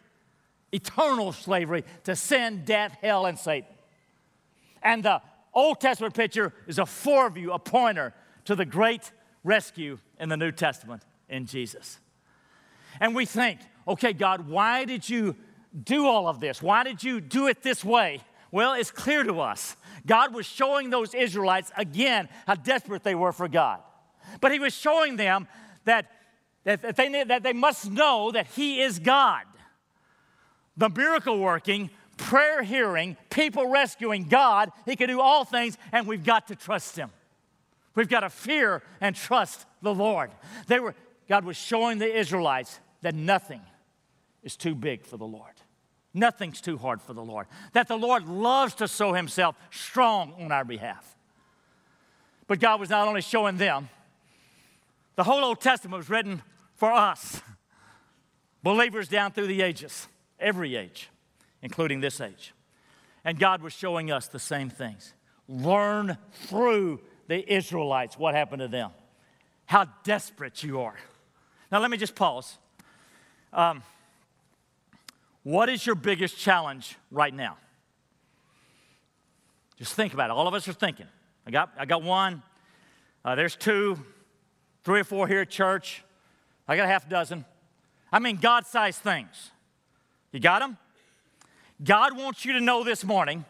eternal 0.73 1.33
slavery 1.33 1.85
to 2.05 2.15
sin, 2.15 2.63
death, 2.67 2.95
hell, 3.01 3.25
and 3.25 3.39
Satan. 3.39 3.71
And 4.83 5.03
the 5.03 5.23
Old 5.55 5.81
Testament 5.81 6.13
picture 6.13 6.53
is 6.67 6.79
a 6.79 6.83
foreview, 6.83 7.55
a 7.55 7.59
pointer 7.59 8.13
to 8.45 8.55
the 8.55 8.67
great 8.67 9.11
rescue 9.43 9.99
in 10.21 10.29
the 10.29 10.37
New 10.37 10.53
Testament 10.53 11.03
in 11.31 11.47
Jesus. 11.47 11.99
And 13.01 13.15
we 13.15 13.25
think, 13.25 13.59
okay, 13.87 14.13
God, 14.13 14.49
why 14.49 14.85
did 14.85 15.09
you 15.09 15.37
do 15.85 16.07
all 16.07 16.29
of 16.29 16.41
this? 16.41 16.63
Why 16.63 16.85
did 16.85 17.03
you 17.03 17.21
do 17.21 17.47
it 17.47 17.63
this 17.63 17.85
way? 17.85 18.21
Well, 18.51 18.75
it's 18.75 18.91
clear 18.91 19.23
to 19.25 19.41
us. 19.41 19.77
God 20.07 20.35
was 20.35 20.47
showing 20.47 20.91
those 20.91 21.15
Israelites 21.15 21.73
again 21.77 22.29
how 22.47 22.55
desperate 22.55 23.03
they 23.03 23.15
were 23.15 23.33
for 23.33 23.49
God. 23.49 23.81
But 24.41 24.53
He 24.53 24.59
was 24.59 24.75
showing 24.75 25.17
them 25.17 25.49
that, 25.85 26.11
that, 26.65 26.97
they, 26.97 27.25
that 27.25 27.43
they 27.43 27.55
must 27.55 27.91
know 27.91 28.31
that 28.33 28.47
He 28.49 28.83
is 28.83 28.99
God. 28.99 29.45
The 30.77 30.91
miracle 30.91 31.39
working, 31.39 31.91
prayer 32.17 32.63
hearing, 32.63 33.17
people 33.31 33.69
rescuing 33.69 34.25
God, 34.25 34.71
He 34.85 34.97
can 34.97 35.09
do 35.09 35.21
all 35.21 35.45
things, 35.45 35.79
and 35.91 36.07
we've 36.07 36.25
got 36.25 36.49
to 36.49 36.57
trust 36.57 36.97
Him. 36.97 37.11
We've 37.95 38.09
got 38.09 38.21
to 38.21 38.31
fear 38.31 38.83
and 39.01 39.17
trust 39.17 39.67
the 39.81 39.95
Lord. 39.95 40.31
They 40.67 40.79
were, 40.81 40.95
God 41.29 41.45
was 41.45 41.57
showing 41.57 41.99
the 41.99 42.19
Israelites 42.19 42.81
that 43.03 43.15
nothing 43.15 43.61
is 44.43 44.57
too 44.57 44.75
big 44.75 45.05
for 45.05 45.17
the 45.17 45.27
Lord. 45.27 45.55
Nothing's 46.15 46.61
too 46.61 46.77
hard 46.77 47.01
for 47.01 47.15
the 47.15 47.23
Lord. 47.23 47.47
That 47.73 47.89
the 47.89 47.97
Lord 47.97 48.27
loves 48.27 48.75
to 48.77 48.89
show 48.89 49.15
himself 49.15 49.57
strong 49.71 50.35
on 50.39 50.53
our 50.53 50.65
behalf. 50.65 51.17
But 52.47 52.61
God 52.61 52.81
was 52.81 52.91
not 52.91 53.09
only 53.09 53.23
showing 53.23 53.57
them, 53.57 53.89
the 55.17 55.25
whole 55.25 55.45
Old 55.45 55.61
Testament 55.61 55.99
was 55.99 56.11
written 56.11 56.43
for 56.75 56.91
us, 56.91 57.41
believers 58.63 59.09
down 59.09 59.33
through 59.33 59.47
the 59.47 59.63
ages, 59.63 60.09
every 60.39 60.77
age, 60.77 61.09
including 61.63 62.01
this 62.01 62.21
age. 62.21 62.53
And 63.25 63.39
God 63.39 63.63
was 63.63 63.73
showing 63.73 64.11
us 64.11 64.29
the 64.29 64.39
same 64.39 64.69
things. 64.69 65.15
Learn 65.49 66.19
through 66.33 67.01
the 67.29 67.51
Israelites 67.53 68.19
what 68.19 68.35
happened 68.35 68.61
to 68.61 68.69
them, 68.69 68.91
how 69.67 69.87
desperate 70.03 70.63
you 70.63 70.81
are. 70.81 70.97
Now, 71.71 71.79
let 71.81 71.91
me 71.91 71.97
just 71.97 72.15
pause. 72.15 72.59
Um, 73.53 73.83
what 75.43 75.69
is 75.69 75.85
your 75.85 75.95
biggest 75.95 76.39
challenge 76.39 76.97
right 77.11 77.35
now? 77.35 77.57
Just 79.77 79.95
think 79.95 80.15
about 80.15 80.31
it. 80.31 80.33
All 80.33 80.47
of 80.47 80.55
us 80.55 80.69
are 80.69 80.73
thinking. 80.73 81.07
I 81.47 81.51
got, 81.51 81.71
I 81.77 81.85
got 81.85 82.03
one. 82.03 82.43
Uh, 83.25 83.35
there's 83.35 83.57
two, 83.57 83.99
three 84.85 85.01
or 85.01 85.05
four 85.05 85.27
here 85.27 85.41
at 85.41 85.51
church. 85.51 86.05
I 86.69 86.77
got 86.77 86.85
a 86.85 86.89
half 86.89 87.09
dozen. 87.09 87.45
I 88.13 88.19
mean, 88.19 88.37
God 88.37 88.67
sized 88.67 89.01
things. 89.01 89.51
You 90.31 90.41
got 90.41 90.61
them? 90.61 90.79
God 91.83 92.17
wants 92.17 92.45
you 92.45 92.53
to 92.55 92.61
know 92.61 92.85
this 92.85 93.05
morning 93.05 93.45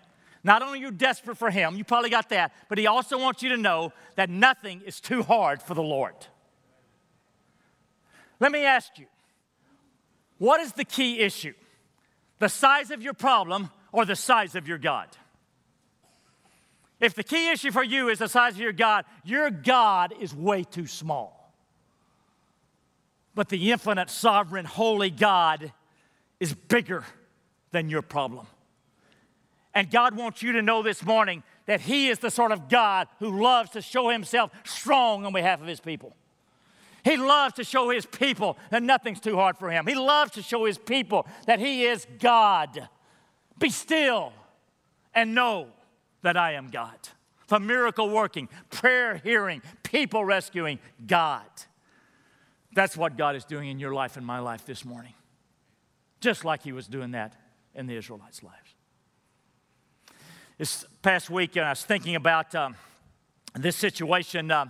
not 0.44 0.62
only 0.62 0.81
are 0.81 0.83
you 0.83 0.90
desperate 0.90 1.37
for 1.37 1.50
Him, 1.50 1.76
you 1.76 1.85
probably 1.85 2.11
got 2.11 2.28
that, 2.31 2.52
but 2.68 2.78
He 2.78 2.87
also 2.87 3.18
wants 3.18 3.42
you 3.42 3.50
to 3.50 3.57
know 3.57 3.92
that 4.16 4.28
nothing 4.28 4.83
is 4.85 5.00
too 5.00 5.22
hard 5.22 5.62
for 5.62 5.74
the 5.74 5.83
Lord. 5.83 6.14
Let 8.40 8.50
me 8.50 8.64
ask 8.64 8.98
you 8.98 9.07
what 10.38 10.61
is 10.61 10.72
the 10.72 10.85
key 10.85 11.20
issue? 11.20 11.55
The 12.42 12.48
size 12.48 12.90
of 12.90 13.00
your 13.00 13.14
problem 13.14 13.70
or 13.92 14.05
the 14.05 14.16
size 14.16 14.57
of 14.57 14.66
your 14.66 14.76
God. 14.76 15.07
If 16.98 17.14
the 17.14 17.22
key 17.22 17.52
issue 17.52 17.70
for 17.70 17.85
you 17.85 18.09
is 18.09 18.18
the 18.18 18.26
size 18.26 18.55
of 18.55 18.61
your 18.61 18.72
God, 18.72 19.05
your 19.22 19.48
God 19.48 20.12
is 20.18 20.35
way 20.35 20.64
too 20.64 20.88
small. 20.88 21.55
But 23.37 23.48
the 23.48 23.70
infinite, 23.70 24.11
sovereign, 24.11 24.64
holy 24.64 25.09
God 25.09 25.72
is 26.40 26.52
bigger 26.52 27.05
than 27.70 27.88
your 27.88 28.02
problem. 28.02 28.48
And 29.72 29.88
God 29.88 30.16
wants 30.16 30.42
you 30.42 30.50
to 30.55 30.62
know 30.62 30.83
this 30.83 31.05
morning 31.05 31.44
that 31.66 31.81
He 31.81 32.09
is 32.09 32.18
the 32.18 32.31
sort 32.31 32.50
of 32.50 32.68
God 32.68 33.07
who 33.20 33.40
loves 33.40 33.70
to 33.70 33.81
show 33.81 34.09
Himself 34.09 34.50
strong 34.64 35.24
on 35.24 35.33
behalf 35.33 35.61
of 35.61 35.68
His 35.68 35.78
people. 35.78 36.16
He 37.04 37.16
loves 37.16 37.54
to 37.54 37.64
show 37.64 37.90
His 37.90 38.06
people 38.06 38.56
that 38.70 38.82
nothing's 38.82 39.20
too 39.20 39.36
hard 39.36 39.58
for 39.58 39.70
Him. 39.70 39.86
He 39.86 39.94
loves 39.94 40.32
to 40.32 40.42
show 40.42 40.64
His 40.64 40.78
people 40.78 41.26
that 41.46 41.58
He 41.58 41.84
is 41.84 42.06
God. 42.20 42.88
Be 43.58 43.70
still 43.70 44.32
and 45.14 45.34
know 45.34 45.68
that 46.22 46.36
I 46.36 46.52
am 46.52 46.68
God. 46.68 46.96
For 47.48 47.58
miracle 47.58 48.08
working, 48.08 48.48
prayer 48.70 49.16
hearing, 49.16 49.62
people 49.82 50.24
rescuing, 50.24 50.78
God. 51.06 51.42
That's 52.74 52.96
what 52.96 53.18
God 53.18 53.36
is 53.36 53.44
doing 53.44 53.68
in 53.68 53.78
your 53.78 53.92
life 53.92 54.16
and 54.16 54.24
my 54.24 54.38
life 54.38 54.64
this 54.64 54.84
morning. 54.84 55.14
Just 56.20 56.44
like 56.44 56.62
He 56.62 56.72
was 56.72 56.86
doing 56.86 57.10
that 57.10 57.34
in 57.74 57.86
the 57.86 57.96
Israelites' 57.96 58.42
lives. 58.42 58.56
This 60.56 60.84
past 61.02 61.28
week, 61.28 61.56
I 61.56 61.70
was 61.70 61.84
thinking 61.84 62.14
about 62.14 62.54
um, 62.54 62.76
this 63.54 63.74
situation. 63.74 64.50
Uh, 64.50 64.66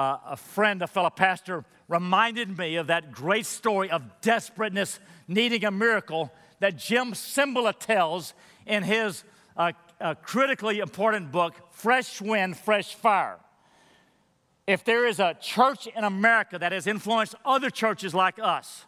uh, 0.00 0.18
a 0.28 0.36
friend, 0.36 0.80
a 0.80 0.86
fellow 0.86 1.10
pastor, 1.10 1.62
reminded 1.86 2.56
me 2.56 2.76
of 2.76 2.86
that 2.86 3.12
great 3.12 3.44
story 3.44 3.90
of 3.90 4.02
desperateness 4.22 4.98
needing 5.28 5.62
a 5.66 5.70
miracle 5.70 6.32
that 6.60 6.78
Jim 6.78 7.12
Cymbala 7.12 7.78
tells 7.78 8.32
in 8.66 8.82
his 8.82 9.24
uh, 9.58 9.72
uh, 10.00 10.14
critically 10.22 10.78
important 10.78 11.30
book, 11.30 11.54
Fresh 11.72 12.22
Wind, 12.22 12.56
Fresh 12.56 12.94
Fire. 12.94 13.38
If 14.66 14.84
there 14.84 15.06
is 15.06 15.20
a 15.20 15.36
church 15.38 15.86
in 15.86 16.02
America 16.02 16.58
that 16.58 16.72
has 16.72 16.86
influenced 16.86 17.34
other 17.44 17.68
churches 17.68 18.14
like 18.14 18.38
us 18.40 18.86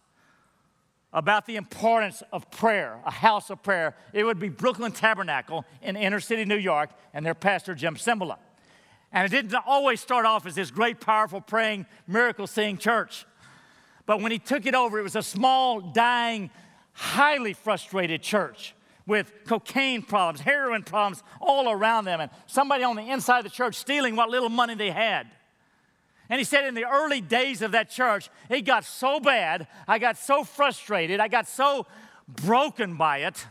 about 1.12 1.44
the 1.44 1.56
importance 1.56 2.22
of 2.32 2.50
prayer, 2.50 2.98
a 3.04 3.10
house 3.10 3.50
of 3.50 3.62
prayer, 3.62 3.94
it 4.14 4.24
would 4.24 4.38
be 4.38 4.48
Brooklyn 4.48 4.92
Tabernacle 4.92 5.66
in 5.82 5.94
inner 5.94 6.20
city 6.20 6.46
New 6.46 6.56
York 6.56 6.88
and 7.12 7.26
their 7.26 7.34
pastor, 7.34 7.74
Jim 7.74 7.96
Cymbala. 7.96 8.38
And 9.12 9.26
it 9.26 9.30
didn't 9.30 9.54
always 9.66 10.00
start 10.00 10.24
off 10.24 10.46
as 10.46 10.54
this 10.54 10.70
great, 10.70 11.00
powerful, 11.00 11.40
praying, 11.40 11.86
miracle 12.06 12.46
seeing 12.46 12.78
church. 12.78 13.26
But 14.06 14.20
when 14.20 14.32
he 14.32 14.38
took 14.38 14.66
it 14.66 14.74
over, 14.74 14.98
it 14.98 15.02
was 15.02 15.16
a 15.16 15.22
small, 15.22 15.80
dying, 15.80 16.50
highly 16.92 17.52
frustrated 17.52 18.22
church 18.22 18.74
with 19.06 19.32
cocaine 19.46 20.02
problems, 20.02 20.40
heroin 20.40 20.82
problems 20.82 21.22
all 21.40 21.70
around 21.70 22.04
them, 22.04 22.20
and 22.20 22.30
somebody 22.46 22.84
on 22.84 22.96
the 22.96 23.02
inside 23.02 23.38
of 23.38 23.44
the 23.44 23.50
church 23.50 23.74
stealing 23.74 24.16
what 24.16 24.30
little 24.30 24.48
money 24.48 24.74
they 24.74 24.90
had. 24.90 25.26
And 26.28 26.38
he 26.38 26.44
said, 26.44 26.64
in 26.64 26.74
the 26.74 26.86
early 26.86 27.20
days 27.20 27.62
of 27.62 27.72
that 27.72 27.90
church, 27.90 28.30
it 28.48 28.62
got 28.62 28.84
so 28.84 29.20
bad, 29.20 29.66
I 29.86 29.98
got 29.98 30.16
so 30.16 30.44
frustrated, 30.44 31.20
I 31.20 31.28
got 31.28 31.48
so 31.48 31.86
broken 32.26 32.96
by 32.96 33.18
it, 33.18 33.44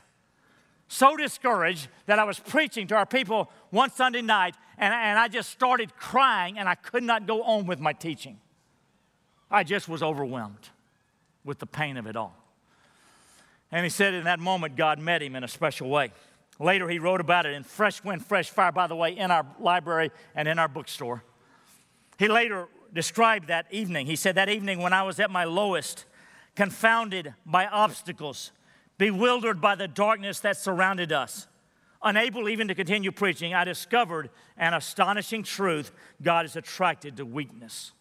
so 0.88 1.16
discouraged 1.16 1.88
that 2.06 2.18
I 2.18 2.24
was 2.24 2.40
preaching 2.40 2.88
to 2.88 2.96
our 2.96 3.06
people 3.06 3.52
one 3.70 3.92
Sunday 3.92 4.22
night, 4.22 4.56
and, 4.82 4.94
and 4.94 5.20
I 5.20 5.28
just 5.28 5.52
started 5.52 5.96
crying, 5.96 6.58
and 6.58 6.68
I 6.68 6.74
could 6.74 7.04
not 7.04 7.28
go 7.28 7.44
on 7.44 7.68
with 7.68 7.80
my 7.80 7.94
teaching. 7.94 8.40
I 9.50 9.64
just 9.64 9.88
was 9.88 10.02
overwhelmed 10.02 10.70
with 11.46 11.60
the 11.60 11.68
pain 11.68 11.98
of 11.98 12.08
it 12.08 12.16
all. 12.16 12.36
And 13.72 13.84
he 13.84 13.90
said 13.90 14.16
in 14.16 14.24
that 14.24 14.40
moment, 14.40 14.76
God 14.76 14.98
met 15.00 15.22
him 15.22 15.36
in 15.36 15.44
a 15.44 15.48
special 15.48 15.88
way. 15.88 16.12
Later, 16.60 16.90
he 16.90 17.00
wrote 17.00 17.22
about 17.22 17.46
it 17.46 17.54
in 17.54 17.64
Fresh 17.64 18.04
Wind, 18.04 18.26
Fresh 18.26 18.50
Fire, 18.50 18.72
by 18.72 18.88
the 18.88 18.96
way, 18.96 19.16
in 19.16 19.30
our 19.30 19.46
library 19.60 20.10
and 20.36 20.48
in 20.48 20.58
our 20.58 20.68
bookstore. 20.68 21.24
He 22.18 22.28
later 22.28 22.68
described 22.92 23.48
that 23.48 23.68
evening. 23.72 24.08
He 24.08 24.16
said, 24.16 24.36
That 24.36 24.50
evening 24.50 24.80
when 24.80 24.94
I 24.94 25.04
was 25.04 25.20
at 25.20 25.30
my 25.30 25.44
lowest, 25.44 26.06
confounded 26.56 27.34
by 27.46 27.68
obstacles, 27.68 28.52
bewildered 28.98 29.62
by 29.62 29.76
the 29.76 29.88
darkness 29.88 30.40
that 30.42 30.58
surrounded 30.58 31.12
us, 31.12 31.48
unable 32.04 32.50
even 32.50 32.68
to 32.68 32.76
continue 32.76 33.12
preaching, 33.12 33.54
I 33.54 33.64
discovered 33.64 34.30
an 34.58 34.74
astonishing 34.74 35.44
truth 35.44 35.92
God 36.22 36.46
is 36.46 36.56
attracted 36.56 37.18
to 37.18 37.26
weakness. 37.26 37.92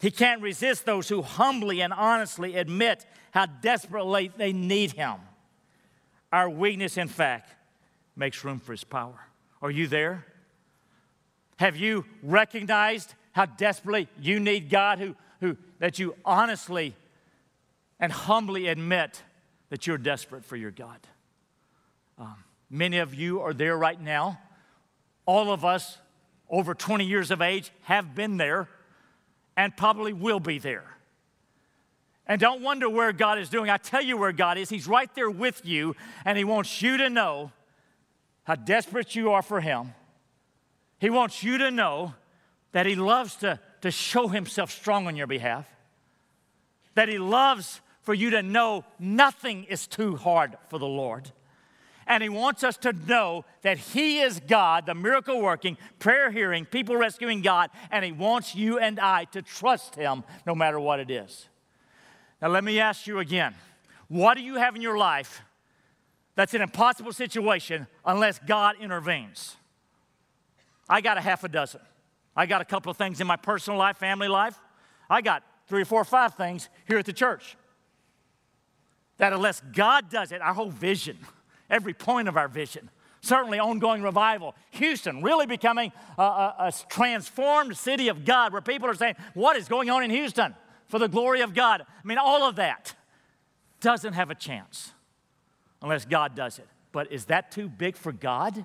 He 0.00 0.10
can't 0.10 0.42
resist 0.42 0.84
those 0.84 1.08
who 1.08 1.22
humbly 1.22 1.80
and 1.80 1.92
honestly 1.92 2.56
admit 2.56 3.06
how 3.30 3.46
desperately 3.46 4.30
they 4.36 4.52
need 4.52 4.92
Him. 4.92 5.16
Our 6.32 6.50
weakness, 6.50 6.98
in 6.98 7.08
fact, 7.08 7.54
makes 8.14 8.44
room 8.44 8.58
for 8.58 8.72
His 8.72 8.84
power. 8.84 9.18
Are 9.62 9.70
you 9.70 9.86
there? 9.86 10.26
Have 11.56 11.76
you 11.76 12.04
recognized 12.22 13.14
how 13.32 13.46
desperately 13.46 14.08
you 14.20 14.40
need 14.40 14.70
God, 14.70 14.98
who, 14.98 15.14
who, 15.40 15.56
that 15.78 15.98
you 15.98 16.14
honestly 16.24 16.94
and 18.00 18.12
humbly 18.12 18.68
admit 18.68 19.22
that 19.70 19.86
you're 19.86 19.98
desperate 19.98 20.44
for 20.44 20.56
your 20.56 20.70
God. 20.70 20.98
Um, 22.18 22.36
many 22.70 22.98
of 22.98 23.14
you 23.14 23.40
are 23.40 23.52
there 23.52 23.76
right 23.76 24.00
now. 24.00 24.40
All 25.24 25.52
of 25.52 25.64
us 25.64 25.98
over 26.48 26.74
20 26.74 27.04
years 27.04 27.30
of 27.30 27.40
age 27.42 27.70
have 27.82 28.14
been 28.14 28.36
there 28.36 28.68
and 29.56 29.76
probably 29.76 30.12
will 30.12 30.40
be 30.40 30.58
there. 30.58 30.96
And 32.26 32.40
don't 32.40 32.62
wonder 32.62 32.88
where 32.88 33.12
God 33.12 33.38
is 33.38 33.48
doing. 33.48 33.70
I 33.70 33.76
tell 33.76 34.02
you 34.02 34.16
where 34.16 34.32
God 34.32 34.58
is. 34.58 34.68
He's 34.68 34.88
right 34.88 35.12
there 35.14 35.30
with 35.30 35.64
you, 35.64 35.94
and 36.24 36.36
He 36.36 36.44
wants 36.44 36.82
you 36.82 36.96
to 36.96 37.08
know 37.08 37.52
how 38.44 38.56
desperate 38.56 39.14
you 39.14 39.30
are 39.30 39.42
for 39.42 39.60
Him. 39.60 39.94
He 40.98 41.08
wants 41.08 41.42
you 41.42 41.58
to 41.58 41.70
know 41.70 42.14
that 42.72 42.86
He 42.86 42.96
loves 42.96 43.36
to, 43.36 43.60
to 43.82 43.90
show 43.90 44.26
Himself 44.28 44.72
strong 44.72 45.06
on 45.06 45.14
your 45.14 45.28
behalf, 45.28 45.66
that 46.94 47.08
He 47.08 47.18
loves 47.18 47.80
for 48.02 48.12
you 48.12 48.30
to 48.30 48.42
know 48.42 48.84
nothing 48.98 49.64
is 49.64 49.86
too 49.86 50.16
hard 50.16 50.56
for 50.68 50.78
the 50.78 50.86
Lord. 50.86 51.30
And 52.06 52.22
He 52.22 52.28
wants 52.28 52.62
us 52.62 52.76
to 52.78 52.92
know 52.92 53.44
that 53.62 53.78
He 53.78 54.20
is 54.20 54.40
God, 54.40 54.86
the 54.86 54.94
miracle 54.94 55.40
working, 55.40 55.76
prayer 55.98 56.30
hearing, 56.30 56.64
people 56.64 56.96
rescuing 56.96 57.42
God, 57.42 57.70
and 57.90 58.04
He 58.04 58.12
wants 58.12 58.54
you 58.54 58.78
and 58.78 59.00
I 59.00 59.24
to 59.26 59.42
trust 59.42 59.94
Him 59.94 60.24
no 60.46 60.54
matter 60.54 60.78
what 60.78 61.00
it 61.00 61.10
is. 61.10 61.48
Now, 62.40 62.48
let 62.48 62.64
me 62.64 62.78
ask 62.78 63.06
you 63.06 63.18
again 63.18 63.54
what 64.08 64.34
do 64.34 64.42
you 64.42 64.54
have 64.54 64.76
in 64.76 64.82
your 64.82 64.96
life 64.96 65.42
that's 66.36 66.54
an 66.54 66.62
impossible 66.62 67.12
situation 67.12 67.86
unless 68.04 68.38
God 68.38 68.76
intervenes? 68.80 69.56
I 70.88 71.00
got 71.00 71.18
a 71.18 71.20
half 71.20 71.42
a 71.42 71.48
dozen. 71.48 71.80
I 72.36 72.46
got 72.46 72.60
a 72.60 72.64
couple 72.64 72.90
of 72.90 72.96
things 72.96 73.20
in 73.20 73.26
my 73.26 73.36
personal 73.36 73.78
life, 73.78 73.96
family 73.96 74.28
life. 74.28 74.56
I 75.08 75.22
got 75.22 75.42
three 75.66 75.82
or 75.82 75.84
four 75.84 76.00
or 76.00 76.04
five 76.04 76.34
things 76.34 76.68
here 76.86 76.98
at 76.98 77.06
the 77.06 77.12
church. 77.12 77.56
That 79.18 79.32
unless 79.32 79.62
God 79.74 80.10
does 80.10 80.30
it, 80.30 80.42
our 80.42 80.52
whole 80.52 80.70
vision, 80.70 81.18
every 81.70 81.94
point 81.94 82.28
of 82.28 82.36
our 82.36 82.48
vision, 82.48 82.90
certainly 83.20 83.58
ongoing 83.58 84.02
revival, 84.02 84.54
Houston 84.72 85.22
really 85.22 85.46
becoming 85.46 85.92
a, 86.18 86.22
a, 86.22 86.54
a 86.58 86.72
transformed 86.88 87.76
city 87.76 88.08
of 88.08 88.24
God 88.24 88.52
where 88.52 88.62
people 88.62 88.88
are 88.88 88.94
saying, 88.94 89.14
What 89.34 89.56
is 89.56 89.68
going 89.68 89.90
on 89.90 90.02
in 90.02 90.10
Houston 90.10 90.54
for 90.88 90.98
the 90.98 91.08
glory 91.08 91.40
of 91.40 91.54
God? 91.54 91.82
I 91.82 92.06
mean, 92.06 92.18
all 92.18 92.44
of 92.44 92.56
that 92.56 92.94
doesn't 93.80 94.14
have 94.14 94.30
a 94.30 94.34
chance 94.34 94.92
unless 95.82 96.04
God 96.04 96.34
does 96.34 96.58
it. 96.58 96.68
But 96.92 97.12
is 97.12 97.26
that 97.26 97.50
too 97.50 97.68
big 97.68 97.96
for 97.96 98.12
God? 98.12 98.64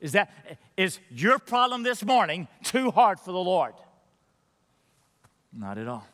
Is 0.00 0.12
that 0.12 0.30
is 0.76 1.00
your 1.10 1.38
problem 1.38 1.82
this 1.82 2.04
morning 2.04 2.46
too 2.62 2.90
hard 2.90 3.18
for 3.18 3.32
the 3.32 3.38
Lord? 3.38 3.74
Not 5.50 5.78
at 5.78 5.88
all. 5.88 6.06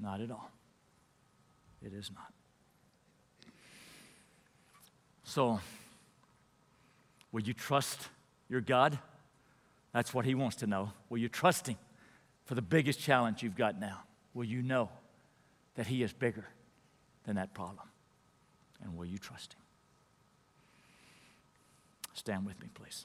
Not 0.00 0.20
at 0.20 0.30
all. 0.30 0.50
It 1.80 1.92
is 1.92 2.10
not. 2.12 2.33
So, 5.34 5.58
will 7.32 7.42
you 7.42 7.54
trust 7.54 7.98
your 8.48 8.60
God? 8.60 8.96
That's 9.92 10.14
what 10.14 10.24
He 10.24 10.36
wants 10.36 10.54
to 10.58 10.68
know. 10.68 10.92
Will 11.10 11.18
you 11.18 11.28
trust 11.28 11.66
Him 11.66 11.76
for 12.44 12.54
the 12.54 12.62
biggest 12.62 13.00
challenge 13.00 13.42
you've 13.42 13.56
got 13.56 13.80
now? 13.80 14.04
Will 14.32 14.44
you 14.44 14.62
know 14.62 14.90
that 15.74 15.88
He 15.88 16.04
is 16.04 16.12
bigger 16.12 16.44
than 17.24 17.34
that 17.34 17.52
problem? 17.52 17.88
And 18.80 18.96
will 18.96 19.06
you 19.06 19.18
trust 19.18 19.54
Him? 19.54 19.60
Stand 22.12 22.46
with 22.46 22.62
me, 22.62 22.68
please. 22.72 23.04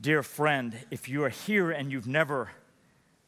Dear 0.00 0.24
friend, 0.24 0.76
if 0.90 1.08
you 1.08 1.22
are 1.22 1.28
here 1.28 1.70
and 1.70 1.92
you've 1.92 2.08
never 2.08 2.50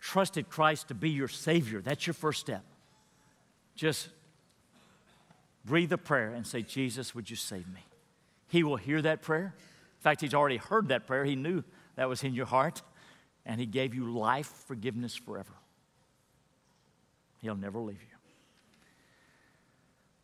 trusted 0.01 0.49
Christ 0.49 0.89
to 0.89 0.95
be 0.95 1.11
your 1.11 1.29
Savior, 1.29 1.81
that's 1.81 2.05
your 2.05 2.15
first 2.15 2.41
step. 2.41 2.65
Just 3.77 4.09
breathe 5.65 5.93
a 5.93 5.99
prayer 5.99 6.33
and 6.33 6.47
say, 6.47 6.63
Jesus, 6.63 7.15
would 7.15 7.31
you 7.31 7.37
save 7.37 7.69
me? 7.69 7.81
He 8.49 8.65
will 8.65 8.77
hear 8.77 9.03
that 9.03 9.23
prayer. 9.23 9.55
In 9.99 10.03
fact, 10.03 10.21
He's 10.21 10.35
already 10.35 10.57
heard 10.57 10.89
that 10.89 11.07
prayer. 11.07 11.25
He 11.25 11.37
knew 11.37 11.63
that 11.97 12.09
was 12.09 12.25
in 12.25 12.35
your 12.35 12.47
heart, 12.47 12.83
and 13.45 13.61
He 13.61 13.67
gave 13.67 13.95
you 13.95 14.13
life, 14.13 14.47
forgiveness 14.67 15.15
forever. 15.15 15.53
He'll 17.43 17.57
never 17.57 17.79
leave 17.79 18.01
you. 18.01 18.17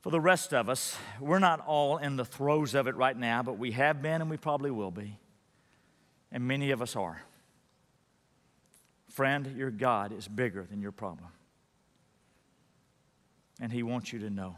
For 0.00 0.10
the 0.10 0.20
rest 0.20 0.52
of 0.52 0.68
us, 0.68 0.96
we're 1.20 1.38
not 1.38 1.60
all 1.60 1.98
in 1.98 2.16
the 2.16 2.24
throes 2.24 2.74
of 2.74 2.88
it 2.88 2.96
right 2.96 3.16
now, 3.16 3.42
but 3.42 3.58
we 3.58 3.70
have 3.72 4.02
been 4.02 4.20
and 4.20 4.28
we 4.28 4.36
probably 4.36 4.70
will 4.70 4.90
be. 4.90 5.16
And 6.32 6.48
many 6.48 6.72
of 6.72 6.82
us 6.82 6.96
are. 6.96 7.22
Friend, 9.10 9.54
your 9.56 9.70
God 9.70 10.12
is 10.12 10.26
bigger 10.26 10.66
than 10.68 10.80
your 10.80 10.90
problem. 10.90 11.28
And 13.62 13.72
He 13.72 13.84
wants 13.84 14.12
you 14.12 14.18
to 14.18 14.28
know 14.28 14.56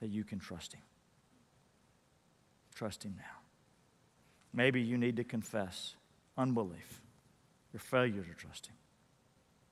that 0.00 0.08
you 0.08 0.24
can 0.24 0.40
trust 0.40 0.72
Him. 0.72 0.82
Trust 2.74 3.04
Him 3.04 3.14
now. 3.16 3.38
Maybe 4.52 4.82
you 4.82 4.98
need 4.98 5.16
to 5.16 5.24
confess 5.24 5.94
unbelief, 6.36 7.00
your 7.72 7.78
failure 7.78 8.24
to 8.24 8.34
trust 8.34 8.66
Him, 8.66 8.74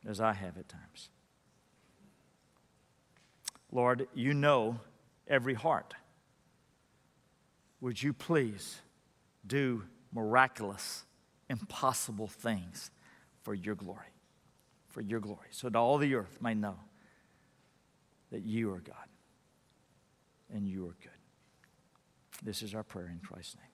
as 0.09 0.21
I 0.21 0.33
have 0.35 0.57
at 0.57 0.69
times. 0.69 1.11
Lord, 3.73 4.07
you 4.15 4.33
know 4.33 4.79
every 5.27 5.55
heart. 5.55 5.95
Would 7.81 8.01
you 8.01 8.13
please 8.13 8.79
do 9.45 9.83
miraculous, 10.15 11.03
impossible 11.49 12.29
things 12.29 12.93
for 13.43 13.53
your 13.53 13.75
glory? 13.75 14.07
For 14.91 15.01
your 15.01 15.19
glory, 15.19 15.49
so 15.51 15.69
that 15.69 15.77
all 15.77 15.99
the 15.99 16.15
earth 16.15 16.39
may 16.41 16.55
know 16.55 16.77
that 18.31 18.45
you 18.45 18.71
are 18.73 18.81
God 18.81 18.97
and 20.53 20.67
you 20.67 20.87
are 20.87 20.97
good. 21.03 21.11
This 22.43 22.63
is 22.63 22.75
our 22.75 22.83
prayer 22.83 23.09
in 23.09 23.21
Christ's 23.21 23.57
name. 23.57 23.70